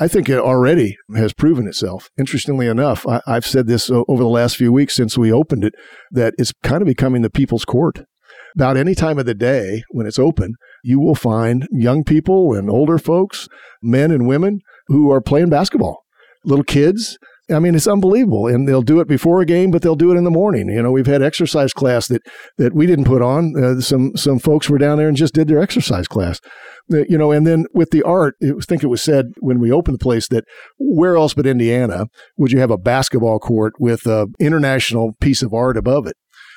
I 0.00 0.08
think 0.08 0.30
it 0.30 0.38
already 0.38 0.96
has 1.14 1.34
proven 1.34 1.68
itself. 1.68 2.08
Interestingly 2.18 2.66
enough, 2.66 3.06
I, 3.06 3.20
have 3.26 3.44
said 3.44 3.66
this 3.66 3.90
over 3.90 4.22
the 4.22 4.28
last 4.28 4.56
few 4.56 4.72
weeks 4.72 4.94
since 4.94 5.18
we 5.18 5.30
opened 5.30 5.64
it, 5.64 5.74
that 6.10 6.32
it's 6.38 6.54
kind 6.62 6.80
of 6.80 6.86
becoming 6.86 7.20
the 7.20 7.28
people's 7.28 7.66
court. 7.66 8.06
About 8.54 8.78
any 8.78 8.94
time 8.94 9.18
of 9.18 9.26
the 9.26 9.34
day 9.34 9.82
when 9.90 10.06
it's 10.06 10.18
open, 10.18 10.54
you 10.82 10.98
will 10.98 11.14
find 11.14 11.68
young 11.70 12.04
people 12.04 12.54
and 12.54 12.70
older 12.70 12.96
folks, 12.96 13.48
men 13.82 14.10
and 14.10 14.26
women 14.26 14.60
who 14.86 15.12
are 15.12 15.20
playing 15.20 15.50
basketball, 15.50 16.04
little 16.42 16.64
kids 16.64 17.18
I 17.50 17.58
mean, 17.60 17.74
it's 17.74 17.86
unbelievable. 17.86 18.46
And 18.46 18.68
they'll 18.68 18.82
do 18.82 19.00
it 19.00 19.08
before 19.08 19.40
a 19.40 19.46
game, 19.46 19.70
but 19.70 19.82
they'll 19.82 19.94
do 19.94 20.12
it 20.12 20.16
in 20.16 20.24
the 20.24 20.30
morning. 20.30 20.68
You 20.68 20.82
know, 20.82 20.90
we've 20.90 21.06
had 21.06 21.22
exercise 21.22 21.72
class 21.72 22.08
that, 22.08 22.22
that 22.58 22.74
we 22.74 22.86
didn't 22.86 23.04
put 23.04 23.22
on. 23.22 23.54
Uh, 23.62 23.80
some, 23.80 24.16
some 24.16 24.38
folks 24.38 24.68
were 24.68 24.78
down 24.78 24.98
there 24.98 25.08
and 25.08 25.16
just 25.16 25.34
did 25.34 25.48
their 25.48 25.60
exercise 25.60 26.08
class. 26.08 26.40
Uh, 26.92 27.04
you 27.08 27.18
know, 27.18 27.32
and 27.32 27.46
then 27.46 27.66
with 27.72 27.90
the 27.90 28.02
art, 28.02 28.34
I 28.42 28.52
think 28.62 28.82
it 28.82 28.88
was 28.88 29.02
said 29.02 29.26
when 29.38 29.60
we 29.60 29.70
opened 29.70 29.94
the 29.94 30.02
place 30.02 30.28
that 30.28 30.44
where 30.78 31.16
else 31.16 31.34
but 31.34 31.46
Indiana 31.46 32.06
would 32.36 32.52
you 32.52 32.60
have 32.60 32.70
a 32.70 32.78
basketball 32.78 33.38
court 33.38 33.74
with 33.78 34.06
an 34.06 34.34
international 34.38 35.12
piece 35.20 35.42
of 35.42 35.54
art 35.54 35.76
above 35.76 36.06
it? 36.06 36.16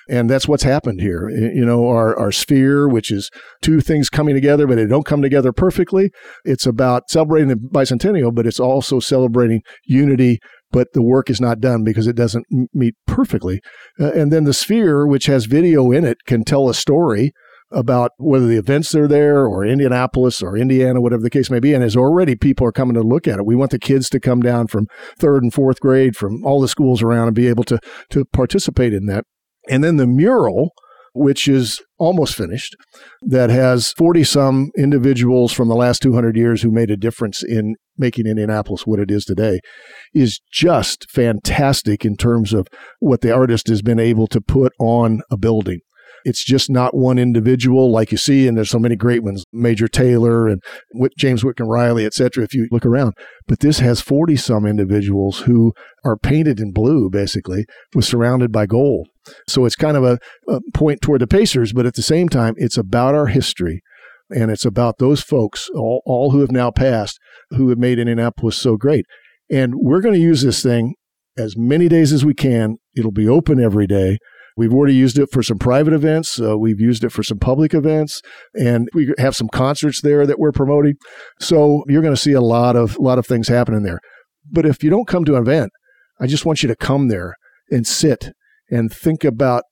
And 0.10 0.30
that's 0.30 0.48
what's 0.48 0.64
happened 0.64 1.02
here. 1.02 1.30
You 1.30 1.66
know, 1.66 1.88
our, 1.88 2.18
our 2.18 2.32
sphere, 2.32 2.88
which 2.88 3.12
is 3.12 3.30
two 3.62 3.80
things 3.80 4.10
coming 4.10 4.34
together, 4.34 4.66
but 4.66 4.76
they 4.76 4.88
don't 4.88 5.06
come 5.06 5.22
together 5.22 5.54
perfectly. 5.54 6.12
It's 6.44 6.66
about 6.66 7.10
celebrating 7.10 7.50
the 7.50 7.56
bicentennial, 7.56 8.34
but 8.34 8.48
it's 8.48 8.60
also 8.60 9.00
celebrating 9.00 9.62
unity 9.86 10.40
but 10.72 10.94
the 10.94 11.02
work 11.02 11.30
is 11.30 11.42
not 11.42 11.60
done 11.60 11.84
because 11.84 12.08
it 12.08 12.16
doesn't 12.16 12.46
meet 12.74 12.96
perfectly. 13.08 13.60
Uh, 14.00 14.12
and 14.12 14.32
then 14.32 14.44
the 14.44 14.54
sphere, 14.54 15.08
which 15.08 15.26
has 15.26 15.46
video 15.46 15.92
in 15.92 16.06
it, 16.06 16.18
can 16.26 16.44
tell 16.44 16.70
a 16.70 16.74
story 16.74 17.32
about 17.72 18.12
whether 18.18 18.48
the 18.48 18.58
events 18.58 18.96
are 18.96 19.08
there 19.08 19.46
or 19.46 19.66
Indianapolis 19.66 20.42
or 20.42 20.58
Indiana, 20.58 21.02
whatever 21.02 21.22
the 21.22 21.30
case 21.30 21.50
may 21.50 21.60
be. 21.60 21.74
And 21.74 21.84
as 21.84 21.96
already 21.96 22.36
people 22.36 22.66
are 22.66 22.72
coming 22.72 22.96
to 22.96 23.02
look 23.02 23.28
at 23.28 23.40
it, 23.40 23.46
we 23.46 23.56
want 23.56 23.72
the 23.72 23.80
kids 23.80 24.10
to 24.10 24.20
come 24.20 24.42
down 24.42 24.68
from 24.68 24.88
third 25.20 25.44
and 25.44 25.54
fourth 25.54 25.80
grade 25.80 26.16
from 26.16 26.44
all 26.44 26.62
the 26.62 26.68
schools 26.68 27.04
around 27.04 27.28
and 27.28 27.36
be 27.36 27.48
able 27.48 27.64
to, 27.66 27.80
to 28.10 28.26
participate 28.26 28.94
in 28.94 29.06
that. 29.06 29.26
And 29.70 29.84
then 29.84 29.98
the 29.98 30.08
mural, 30.08 30.72
which 31.14 31.48
is 31.48 31.82
almost 31.98 32.36
finished, 32.36 32.76
that 33.22 33.50
has 33.50 33.92
40 33.94 34.24
some 34.24 34.72
individuals 34.78 35.52
from 35.54 35.68
the 35.68 35.76
last 35.76 36.02
200 36.02 36.36
years 36.36 36.62
who 36.62 36.72
made 36.72 36.92
a 36.92 36.98
difference 36.98 37.44
in 37.44 37.76
making 37.98 38.26
Indianapolis 38.26 38.88
what 38.88 39.00
it 39.00 39.12
is 39.12 39.26
today, 39.26 39.60
is 40.14 40.40
just 40.52 41.10
fantastic 41.10 42.06
in 42.06 42.16
terms 42.16 42.54
of 42.54 42.68
what 43.00 43.22
the 43.22 43.32
artist 43.32 43.68
has 43.68 43.82
been 43.82 44.00
able 44.00 44.28
to 44.28 44.42
put 44.42 44.74
on 44.80 45.22
a 45.30 45.38
building. 45.38 45.80
It's 46.26 46.44
just 46.44 46.70
not 46.70 46.96
one 46.96 47.18
individual 47.18 47.92
like 47.92 48.12
you 48.12 48.18
see, 48.18 48.48
and 48.48 48.58
there's 48.58 48.70
so 48.70 48.80
many 48.80 48.96
great 48.96 49.24
ones, 49.24 49.46
Major 49.52 49.88
Taylor 49.88 50.48
and 50.48 50.62
James 51.18 51.44
Whitcomb 51.44 51.68
Riley, 51.68 52.06
et 52.06 52.14
cetera, 52.14 52.44
if 52.44 52.54
you 52.54 52.68
look 52.72 52.86
around. 52.86 53.14
But 53.48 53.60
this 53.60 53.80
has 53.80 54.02
40 54.02 54.36
some 54.36 54.66
individuals 54.66 55.40
who 55.42 55.74
are 56.04 56.18
painted 56.18 56.60
in 56.60 56.72
blue, 56.72 57.10
basically, 57.10 57.66
was 57.94 58.08
surrounded 58.08 58.52
by 58.52 58.66
gold. 58.66 59.08
So 59.48 59.66
it's 59.66 59.76
kind 59.76 59.98
of 59.98 60.04
a, 60.04 60.20
a 60.48 60.60
point 60.74 61.02
toward 61.02 61.22
the 61.22 61.28
Pacers, 61.28 61.74
but 61.74 61.86
at 61.86 61.96
the 61.96 62.02
same 62.02 62.30
time, 62.30 62.56
it's 62.58 62.78
about 62.78 63.16
our 63.16 63.28
history. 63.28 63.82
And 64.32 64.52
it's 64.52 64.66
about 64.66 65.00
those 65.00 65.22
folks, 65.22 65.70
all, 65.74 66.04
all 66.06 66.32
who 66.32 66.42
have 66.42 66.52
now 66.52 66.70
passed, 66.70 67.20
who 67.50 67.70
have 67.70 67.80
made 67.80 67.98
Indianapolis 67.98 68.58
so 68.58 68.78
great. 68.78 69.06
And 69.50 69.74
we're 69.76 70.02
going 70.02 70.14
to 70.14 70.20
use 70.20 70.44
this 70.44 70.62
thing 70.62 70.94
as 71.38 71.58
many 71.58 71.88
days 71.88 72.14
as 72.14 72.24
we 72.24 72.34
can. 72.34 72.78
It'll 72.96 73.12
be 73.12 73.28
open 73.28 73.60
every 73.60 73.88
day. 73.88 74.20
We've 74.60 74.74
already 74.74 74.94
used 74.94 75.18
it 75.18 75.30
for 75.32 75.42
some 75.42 75.58
private 75.58 75.94
events. 75.94 76.38
Uh, 76.38 76.58
we've 76.58 76.82
used 76.82 77.06
it 77.06 77.14
for 77.14 77.24
some 77.24 77.40
public 77.40 77.74
events, 77.74 78.22
and 78.54 78.90
we 78.94 79.14
have 79.18 79.34
some 79.34 79.48
concerts 79.48 80.02
there 80.02 80.28
that 80.28 80.38
we're 80.38 80.52
promoting. 80.52 80.96
So 81.40 81.86
you're 81.88 82.02
going 82.02 82.14
to 82.14 82.22
see 82.22 82.34
a 82.34 82.42
lot 82.42 82.76
of 82.76 82.98
a 82.98 83.02
lot 83.02 83.18
of 83.18 83.26
things 83.26 83.48
happening 83.48 83.84
there. 83.84 84.02
But 84.52 84.66
if 84.66 84.84
you 84.84 84.90
don't 84.90 85.08
come 85.08 85.24
to 85.24 85.38
an 85.38 85.44
event, 85.44 85.72
I 86.20 86.28
just 86.28 86.46
want 86.46 86.62
you 86.62 86.68
to 86.68 86.76
come 86.76 87.08
there 87.08 87.36
and 87.72 87.88
sit 87.88 88.34
and 88.70 88.92
think 88.92 89.24
about 89.24 89.64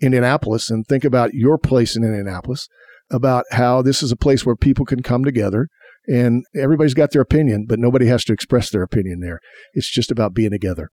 Indianapolis 0.00 0.70
and 0.70 0.86
think 0.86 1.04
about 1.04 1.34
your 1.34 1.58
place 1.58 1.96
in 1.96 2.04
Indianapolis, 2.04 2.68
about 3.10 3.44
how 3.50 3.82
this 3.82 4.04
is 4.04 4.12
a 4.12 4.16
place 4.16 4.46
where 4.46 4.54
people 4.54 4.84
can 4.84 5.02
come 5.02 5.24
together 5.24 5.66
and 6.06 6.44
everybody's 6.54 6.94
got 6.94 7.10
their 7.10 7.22
opinion, 7.22 7.66
but 7.68 7.80
nobody 7.80 8.06
has 8.06 8.22
to 8.26 8.32
express 8.32 8.70
their 8.70 8.84
opinion 8.84 9.18
there. 9.18 9.40
It's 9.74 9.90
just 9.90 10.12
about 10.12 10.32
being 10.32 10.52
together. 10.52 10.90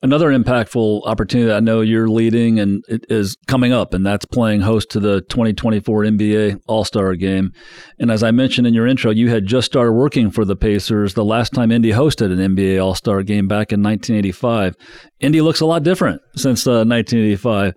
Another 0.00 0.30
impactful 0.30 1.02
opportunity 1.06 1.52
I 1.52 1.58
know 1.58 1.80
you're 1.80 2.08
leading 2.08 2.60
and 2.60 2.84
it 2.88 3.04
is 3.08 3.36
coming 3.48 3.72
up, 3.72 3.94
and 3.94 4.06
that's 4.06 4.24
playing 4.24 4.60
host 4.60 4.90
to 4.90 5.00
the 5.00 5.22
2024 5.22 6.04
NBA 6.04 6.60
All 6.68 6.84
Star 6.84 7.16
game. 7.16 7.52
And 7.98 8.08
as 8.08 8.22
I 8.22 8.30
mentioned 8.30 8.68
in 8.68 8.74
your 8.74 8.86
intro, 8.86 9.10
you 9.10 9.28
had 9.28 9.46
just 9.46 9.66
started 9.66 9.94
working 9.94 10.30
for 10.30 10.44
the 10.44 10.54
Pacers 10.54 11.14
the 11.14 11.24
last 11.24 11.52
time 11.52 11.72
Indy 11.72 11.90
hosted 11.90 12.32
an 12.32 12.54
NBA 12.54 12.80
All 12.80 12.94
Star 12.94 13.24
game 13.24 13.48
back 13.48 13.72
in 13.72 13.82
1985. 13.82 14.76
Indy 15.18 15.40
looks 15.40 15.60
a 15.60 15.66
lot 15.66 15.82
different 15.82 16.22
since 16.36 16.64
uh, 16.64 16.86
1985. 16.86 17.74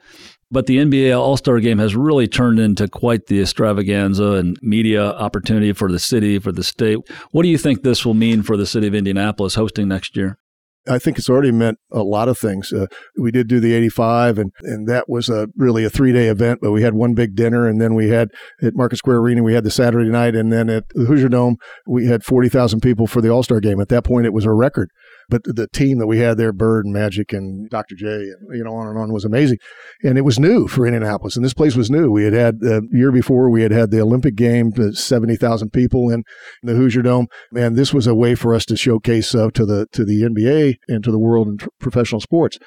But 0.51 0.67
the 0.67 0.77
NBA 0.77 1.17
All 1.19 1.37
Star 1.37 1.59
game 1.59 1.79
has 1.79 1.95
really 1.95 2.27
turned 2.27 2.59
into 2.59 2.87
quite 2.87 3.27
the 3.27 3.41
extravaganza 3.41 4.33
and 4.33 4.59
media 4.61 5.13
opportunity 5.13 5.73
for 5.73 5.91
the 5.91 5.97
city, 5.97 6.37
for 6.37 6.51
the 6.51 6.63
state. 6.63 6.99
What 7.31 7.41
do 7.43 7.49
you 7.49 7.57
think 7.57 7.81
this 7.81 8.05
will 8.05 8.13
mean 8.13 8.43
for 8.43 8.57
the 8.57 8.67
city 8.67 8.85
of 8.85 8.93
Indianapolis 8.93 9.55
hosting 9.55 9.87
next 9.87 10.15
year? 10.15 10.37
I 10.87 10.97
think 10.97 11.17
it's 11.17 11.29
already 11.29 11.51
meant 11.51 11.77
a 11.91 12.01
lot 12.01 12.27
of 12.27 12.39
things. 12.39 12.73
Uh, 12.73 12.87
we 13.19 13.31
did 13.31 13.47
do 13.47 13.59
the 13.59 13.73
85, 13.73 14.39
and, 14.39 14.51
and 14.61 14.87
that 14.87 15.07
was 15.07 15.29
a, 15.29 15.47
really 15.55 15.83
a 15.83 15.89
three 15.89 16.11
day 16.11 16.27
event, 16.27 16.59
but 16.61 16.71
we 16.71 16.81
had 16.81 16.95
one 16.95 17.13
big 17.13 17.35
dinner, 17.35 17.67
and 17.67 17.79
then 17.79 17.93
we 17.93 18.09
had 18.09 18.29
at 18.63 18.75
Market 18.75 18.97
Square 18.97 19.17
Arena, 19.17 19.43
we 19.43 19.53
had 19.53 19.63
the 19.63 19.71
Saturday 19.71 20.09
night, 20.09 20.35
and 20.35 20.51
then 20.51 20.69
at 20.69 20.85
the 20.89 21.05
Hoosier 21.05 21.29
Dome, 21.29 21.57
we 21.85 22.07
had 22.07 22.23
40,000 22.23 22.81
people 22.81 23.05
for 23.05 23.21
the 23.21 23.29
All 23.29 23.43
Star 23.43 23.59
game. 23.59 23.79
At 23.79 23.89
that 23.89 24.03
point, 24.03 24.25
it 24.25 24.33
was 24.33 24.45
a 24.45 24.53
record. 24.53 24.89
But 25.29 25.43
the 25.45 25.67
team 25.67 25.99
that 25.99 26.07
we 26.07 26.17
had 26.17 26.37
there, 26.37 26.51
Bird 26.51 26.85
and 26.85 26.93
Magic 26.93 27.31
and 27.31 27.69
Dr. 27.69 27.95
J, 27.95 28.07
and 28.07 28.57
you 28.57 28.63
know, 28.63 28.73
on 28.73 28.87
and 28.87 28.97
on, 28.97 29.13
was 29.13 29.23
amazing. 29.23 29.59
And 30.03 30.17
it 30.17 30.25
was 30.25 30.39
new 30.39 30.67
for 30.67 30.85
Indianapolis, 30.85 31.37
and 31.37 31.45
this 31.45 31.53
place 31.53 31.75
was 31.75 31.89
new. 31.89 32.11
We 32.11 32.25
had 32.25 32.33
had 32.33 32.59
the 32.59 32.77
uh, 32.77 32.81
year 32.91 33.11
before 33.13 33.49
we 33.49 33.61
had 33.61 33.71
had 33.71 33.91
the 33.91 34.01
Olympic 34.01 34.35
game, 34.35 34.73
seventy 34.93 35.37
thousand 35.37 35.69
people 35.71 36.09
in, 36.09 36.23
the 36.63 36.73
Hoosier 36.73 37.03
Dome, 37.03 37.27
and 37.55 37.77
this 37.77 37.93
was 37.93 38.07
a 38.07 38.15
way 38.15 38.35
for 38.35 38.53
us 38.53 38.65
to 38.65 38.75
showcase 38.75 39.33
uh, 39.33 39.49
to 39.53 39.65
the 39.65 39.87
to 39.93 40.03
the 40.03 40.23
NBA 40.23 40.70
and 40.87 41.03
to 41.03 41.11
the 41.11 41.19
world 41.19 41.47
in 41.47 41.57
professional 41.79 42.21
sports. 42.21 42.57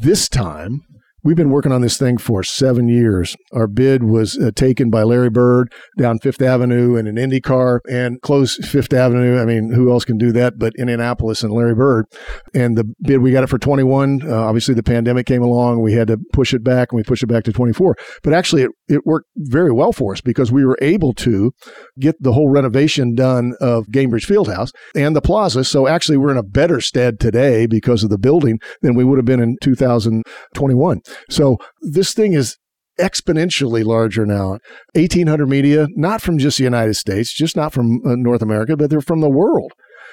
This 0.00 0.28
time, 0.28 0.82
We've 1.22 1.36
been 1.36 1.50
working 1.50 1.72
on 1.72 1.82
this 1.82 1.98
thing 1.98 2.16
for 2.16 2.42
seven 2.42 2.88
years. 2.88 3.36
Our 3.52 3.66
bid 3.66 4.04
was 4.04 4.38
uh, 4.38 4.52
taken 4.54 4.88
by 4.88 5.02
Larry 5.02 5.28
Bird 5.28 5.70
down 5.98 6.18
Fifth 6.18 6.40
Avenue 6.40 6.96
in 6.96 7.06
an 7.06 7.18
Indy 7.18 7.42
car 7.42 7.82
and 7.90 8.20
close 8.22 8.56
Fifth 8.66 8.94
Avenue. 8.94 9.38
I 9.38 9.44
mean, 9.44 9.70
who 9.70 9.90
else 9.90 10.06
can 10.06 10.16
do 10.16 10.32
that 10.32 10.58
but 10.58 10.72
Indianapolis 10.78 11.42
and 11.42 11.52
Larry 11.52 11.74
Bird? 11.74 12.06
And 12.54 12.78
the 12.78 12.84
bid, 13.02 13.18
we 13.18 13.32
got 13.32 13.44
it 13.44 13.48
for 13.48 13.58
21. 13.58 14.22
Uh, 14.26 14.34
obviously, 14.34 14.72
the 14.72 14.82
pandemic 14.82 15.26
came 15.26 15.42
along. 15.42 15.82
We 15.82 15.92
had 15.92 16.08
to 16.08 16.16
push 16.32 16.54
it 16.54 16.64
back 16.64 16.90
and 16.90 16.96
we 16.96 17.02
pushed 17.02 17.22
it 17.22 17.28
back 17.28 17.44
to 17.44 17.52
24. 17.52 17.96
But 18.22 18.32
actually, 18.32 18.62
it, 18.62 18.70
it 18.90 19.06
worked 19.06 19.28
very 19.36 19.72
well 19.72 19.92
for 19.92 20.12
us 20.12 20.20
because 20.20 20.50
we 20.50 20.64
were 20.64 20.78
able 20.82 21.12
to 21.14 21.52
get 21.98 22.16
the 22.20 22.32
whole 22.32 22.48
renovation 22.48 23.14
done 23.14 23.54
of 23.60 23.86
Gainbridge 23.86 24.26
Fieldhouse 24.26 24.72
and 24.94 25.14
the 25.14 25.20
plaza. 25.20 25.64
So 25.64 25.86
actually, 25.86 26.18
we're 26.18 26.32
in 26.32 26.36
a 26.36 26.42
better 26.42 26.80
stead 26.80 27.20
today 27.20 27.66
because 27.66 28.02
of 28.02 28.10
the 28.10 28.18
building 28.18 28.58
than 28.82 28.94
we 28.94 29.04
would 29.04 29.18
have 29.18 29.24
been 29.24 29.40
in 29.40 29.56
2021. 29.62 31.00
So 31.30 31.56
this 31.80 32.12
thing 32.12 32.32
is 32.32 32.58
exponentially 32.98 33.84
larger 33.84 34.26
now. 34.26 34.58
1800 34.94 35.46
media, 35.46 35.86
not 35.90 36.20
from 36.20 36.38
just 36.38 36.58
the 36.58 36.64
United 36.64 36.94
States, 36.94 37.32
just 37.32 37.56
not 37.56 37.72
from 37.72 38.00
uh, 38.04 38.16
North 38.16 38.42
America, 38.42 38.76
but 38.76 38.90
they're 38.90 39.00
from 39.00 39.20
the 39.20 39.30
world. 39.30 39.72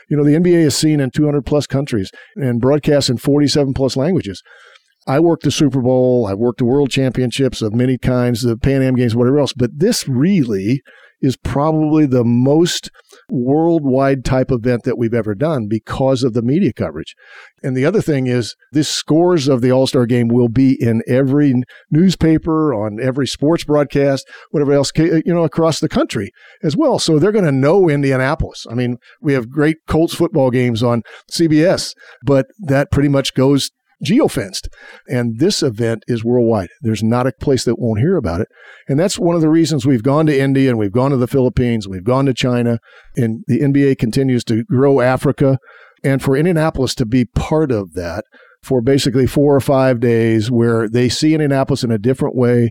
You 0.09 0.15
know, 0.15 0.23
the 0.23 0.35
NBA 0.35 0.65
is 0.65 0.75
seen 0.75 0.99
in 0.99 1.11
200 1.11 1.45
plus 1.45 1.67
countries 1.67 2.11
and 2.35 2.61
broadcast 2.61 3.09
in 3.09 3.17
47 3.17 3.73
plus 3.73 3.97
languages. 3.97 4.41
I 5.07 5.19
worked 5.19 5.43
the 5.43 5.51
Super 5.51 5.81
Bowl, 5.81 6.27
I've 6.27 6.37
worked 6.37 6.59
the 6.59 6.65
World 6.65 6.89
Championships 6.89 7.61
of 7.61 7.73
many 7.73 7.97
kinds, 7.97 8.41
the 8.41 8.57
Pan 8.57 8.81
Am 8.81 8.95
Games, 8.95 9.15
whatever 9.15 9.39
else, 9.39 9.53
but 9.53 9.71
this 9.73 10.07
really 10.07 10.81
is 11.21 11.35
probably 11.37 12.05
the 12.05 12.23
most 12.23 12.91
worldwide 13.29 14.23
type 14.23 14.51
event 14.51 14.83
that 14.83 14.97
we've 14.97 15.13
ever 15.13 15.33
done 15.33 15.67
because 15.67 16.23
of 16.23 16.33
the 16.33 16.41
media 16.41 16.71
coverage. 16.71 17.15
And 17.63 17.75
the 17.75 17.85
other 17.85 18.01
thing 18.01 18.27
is, 18.27 18.55
this 18.71 18.87
scores 18.87 19.47
of 19.47 19.61
the 19.61 19.71
All 19.71 19.87
Star 19.87 20.05
game 20.05 20.27
will 20.27 20.49
be 20.49 20.77
in 20.79 21.01
every 21.07 21.53
newspaper, 21.89 22.73
on 22.73 22.99
every 23.01 23.25
sports 23.27 23.63
broadcast, 23.63 24.27
whatever 24.51 24.73
else, 24.73 24.91
you 24.95 25.23
know, 25.25 25.43
across 25.43 25.79
the 25.79 25.89
country 25.89 26.31
as 26.63 26.77
well. 26.77 26.99
So 26.99 27.17
they're 27.17 27.31
going 27.31 27.45
to 27.45 27.51
know 27.51 27.89
Indianapolis. 27.89 28.67
I 28.69 28.75
mean, 28.75 28.97
we 29.21 29.33
have 29.33 29.49
great 29.49 29.77
Colts 29.87 30.13
football 30.13 30.51
games 30.51 30.83
on 30.83 31.01
CBS, 31.31 31.95
but 32.23 32.47
that 32.59 32.91
pretty 32.91 33.09
much 33.09 33.33
goes 33.33 33.71
geofenced. 34.05 34.67
And 35.07 35.39
this 35.39 35.63
event 35.63 36.03
is 36.07 36.23
worldwide. 36.23 36.69
There's 36.81 37.03
not 37.03 37.27
a 37.27 37.33
place 37.39 37.65
that 37.65 37.79
won't 37.79 37.99
hear 37.99 38.15
about 38.15 38.41
it. 38.41 38.47
And 38.87 38.99
that's 38.99 39.19
one 39.19 39.35
of 39.35 39.41
the 39.41 39.49
reasons 39.49 39.85
we've 39.85 40.03
gone 40.03 40.25
to 40.27 40.39
India 40.39 40.69
and 40.69 40.79
we've 40.79 40.91
gone 40.91 41.11
to 41.11 41.17
the 41.17 41.27
Philippines, 41.27 41.87
we've 41.87 42.03
gone 42.03 42.25
to 42.25 42.33
China, 42.33 42.79
and 43.15 43.43
the 43.47 43.59
NBA 43.59 43.97
continues 43.97 44.43
to 44.45 44.63
grow 44.63 45.01
Africa. 45.01 45.57
And 46.03 46.21
for 46.21 46.37
Indianapolis 46.37 46.93
to 46.95 47.05
be 47.05 47.25
part 47.25 47.71
of 47.71 47.93
that 47.93 48.23
for 48.63 48.81
basically 48.81 49.27
four 49.27 49.55
or 49.55 49.61
five 49.61 49.99
days 49.99 50.51
where 50.51 50.89
they 50.89 51.09
see 51.09 51.33
Indianapolis 51.33 51.83
in 51.83 51.91
a 51.91 51.97
different 51.97 52.35
way, 52.35 52.69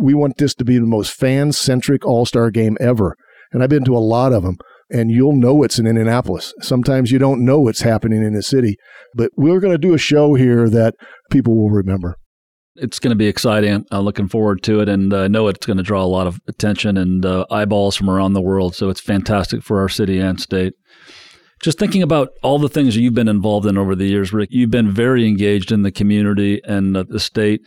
we 0.00 0.14
want 0.14 0.38
this 0.38 0.54
to 0.54 0.64
be 0.64 0.78
the 0.78 0.86
most 0.86 1.12
fan 1.12 1.52
centric 1.52 2.06
all 2.06 2.24
star 2.24 2.50
game 2.50 2.76
ever. 2.80 3.16
And 3.52 3.62
I've 3.62 3.70
been 3.70 3.84
to 3.84 3.96
a 3.96 3.98
lot 3.98 4.32
of 4.32 4.42
them 4.42 4.56
and 4.92 5.10
you'll 5.10 5.34
know 5.34 5.62
it's 5.62 5.78
in 5.78 5.86
Indianapolis. 5.86 6.52
Sometimes 6.60 7.10
you 7.10 7.18
don't 7.18 7.44
know 7.44 7.60
what's 7.60 7.80
happening 7.80 8.22
in 8.22 8.34
the 8.34 8.42
city, 8.42 8.76
but 9.14 9.32
we're 9.36 9.58
going 9.58 9.72
to 9.72 9.78
do 9.78 9.94
a 9.94 9.98
show 9.98 10.34
here 10.34 10.68
that 10.68 10.94
people 11.30 11.56
will 11.56 11.70
remember. 11.70 12.16
It's 12.76 12.98
going 12.98 13.10
to 13.10 13.16
be 13.16 13.26
exciting. 13.26 13.84
I'm 13.90 14.04
looking 14.04 14.28
forward 14.28 14.62
to 14.64 14.80
it, 14.80 14.88
and 14.88 15.12
I 15.12 15.28
know 15.28 15.48
it's 15.48 15.66
going 15.66 15.76
to 15.78 15.82
draw 15.82 16.02
a 16.02 16.06
lot 16.06 16.26
of 16.26 16.40
attention 16.46 16.96
and 16.96 17.24
uh, 17.24 17.46
eyeballs 17.50 17.96
from 17.96 18.08
around 18.08 18.34
the 18.34 18.40
world. 18.42 18.74
So 18.74 18.90
it's 18.90 19.00
fantastic 19.00 19.62
for 19.62 19.80
our 19.80 19.88
city 19.88 20.18
and 20.18 20.40
state. 20.40 20.74
Just 21.62 21.78
thinking 21.78 22.02
about 22.02 22.30
all 22.42 22.58
the 22.58 22.68
things 22.68 22.96
you've 22.96 23.14
been 23.14 23.28
involved 23.28 23.66
in 23.66 23.78
over 23.78 23.94
the 23.94 24.06
years, 24.06 24.32
Rick, 24.32 24.48
you've 24.50 24.72
been 24.72 24.90
very 24.90 25.28
engaged 25.28 25.70
in 25.70 25.82
the 25.82 25.92
community 25.92 26.60
and 26.64 26.96
the 26.96 27.20
state. 27.20 27.60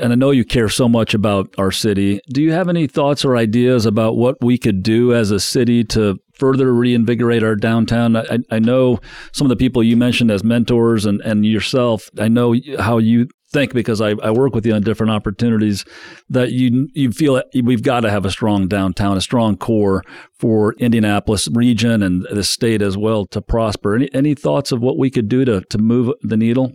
And 0.00 0.12
I 0.12 0.14
know 0.14 0.30
you 0.30 0.44
care 0.44 0.68
so 0.68 0.88
much 0.88 1.12
about 1.12 1.52
our 1.58 1.72
city. 1.72 2.20
Do 2.32 2.40
you 2.40 2.52
have 2.52 2.68
any 2.68 2.86
thoughts 2.86 3.24
or 3.24 3.36
ideas 3.36 3.84
about 3.84 4.16
what 4.16 4.36
we 4.40 4.58
could 4.58 4.84
do 4.84 5.12
as 5.12 5.32
a 5.32 5.40
city 5.40 5.82
to 5.86 6.18
further 6.42 6.74
reinvigorate 6.74 7.44
our 7.44 7.54
downtown? 7.54 8.16
I, 8.16 8.38
I 8.50 8.58
know 8.58 8.98
some 9.32 9.44
of 9.44 9.48
the 9.48 9.54
people 9.56 9.80
you 9.80 9.96
mentioned 9.96 10.32
as 10.32 10.42
mentors 10.42 11.06
and, 11.06 11.20
and 11.20 11.46
yourself. 11.46 12.10
I 12.18 12.26
know 12.26 12.56
how 12.80 12.98
you 12.98 13.28
think 13.52 13.72
because 13.72 14.00
I, 14.00 14.14
I 14.20 14.32
work 14.32 14.52
with 14.52 14.66
you 14.66 14.74
on 14.74 14.82
different 14.82 15.12
opportunities 15.12 15.84
that 16.30 16.50
you 16.50 16.88
you 16.94 17.12
feel 17.12 17.40
we've 17.62 17.84
got 17.84 18.00
to 18.00 18.10
have 18.10 18.24
a 18.24 18.30
strong 18.32 18.66
downtown, 18.66 19.16
a 19.16 19.20
strong 19.20 19.56
core 19.56 20.02
for 20.40 20.74
Indianapolis 20.80 21.46
region 21.52 22.02
and 22.02 22.26
the 22.28 22.42
state 22.42 22.82
as 22.82 22.96
well 22.96 23.24
to 23.26 23.40
prosper. 23.40 23.94
Any 23.94 24.12
any 24.12 24.34
thoughts 24.34 24.72
of 24.72 24.80
what 24.80 24.98
we 24.98 25.10
could 25.10 25.28
do 25.28 25.44
to 25.44 25.60
to 25.60 25.78
move 25.78 26.12
the 26.22 26.36
needle? 26.36 26.72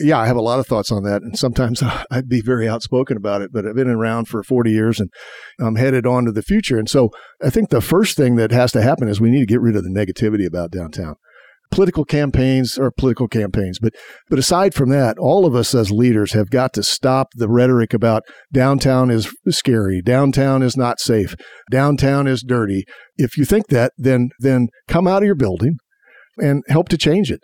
Yeah, 0.00 0.18
I 0.18 0.26
have 0.26 0.36
a 0.36 0.42
lot 0.42 0.58
of 0.58 0.66
thoughts 0.66 0.92
on 0.92 1.02
that. 1.04 1.22
And 1.22 1.38
sometimes 1.38 1.82
I'd 2.10 2.28
be 2.28 2.40
very 2.40 2.68
outspoken 2.68 3.16
about 3.16 3.42
it, 3.42 3.50
but 3.52 3.66
I've 3.66 3.74
been 3.74 3.88
around 3.88 4.28
for 4.28 4.42
40 4.42 4.70
years 4.70 5.00
and 5.00 5.10
I'm 5.60 5.76
headed 5.76 6.06
on 6.06 6.24
to 6.24 6.32
the 6.32 6.42
future. 6.42 6.78
And 6.78 6.88
so 6.88 7.10
I 7.42 7.50
think 7.50 7.70
the 7.70 7.80
first 7.80 8.16
thing 8.16 8.36
that 8.36 8.52
has 8.52 8.72
to 8.72 8.82
happen 8.82 9.08
is 9.08 9.20
we 9.20 9.30
need 9.30 9.40
to 9.40 9.46
get 9.46 9.60
rid 9.60 9.76
of 9.76 9.84
the 9.84 9.90
negativity 9.90 10.46
about 10.46 10.70
downtown. 10.70 11.16
Political 11.70 12.06
campaigns 12.06 12.78
are 12.78 12.90
political 12.90 13.28
campaigns, 13.28 13.78
but 13.78 13.92
but 14.30 14.38
aside 14.38 14.72
from 14.72 14.88
that, 14.88 15.18
all 15.18 15.44
of 15.44 15.54
us 15.54 15.74
as 15.74 15.90
leaders 15.90 16.32
have 16.32 16.48
got 16.48 16.72
to 16.72 16.82
stop 16.82 17.28
the 17.34 17.46
rhetoric 17.46 17.92
about 17.92 18.22
downtown 18.50 19.10
is 19.10 19.30
scary, 19.50 20.00
downtown 20.00 20.62
is 20.62 20.78
not 20.78 20.98
safe, 20.98 21.34
downtown 21.70 22.26
is 22.26 22.42
dirty. 22.42 22.84
If 23.18 23.36
you 23.36 23.44
think 23.44 23.66
that, 23.66 23.92
then 23.98 24.30
then 24.38 24.68
come 24.88 25.06
out 25.06 25.22
of 25.22 25.26
your 25.26 25.34
building 25.34 25.76
and 26.38 26.62
help 26.68 26.88
to 26.88 26.96
change 26.96 27.30
it. 27.30 27.40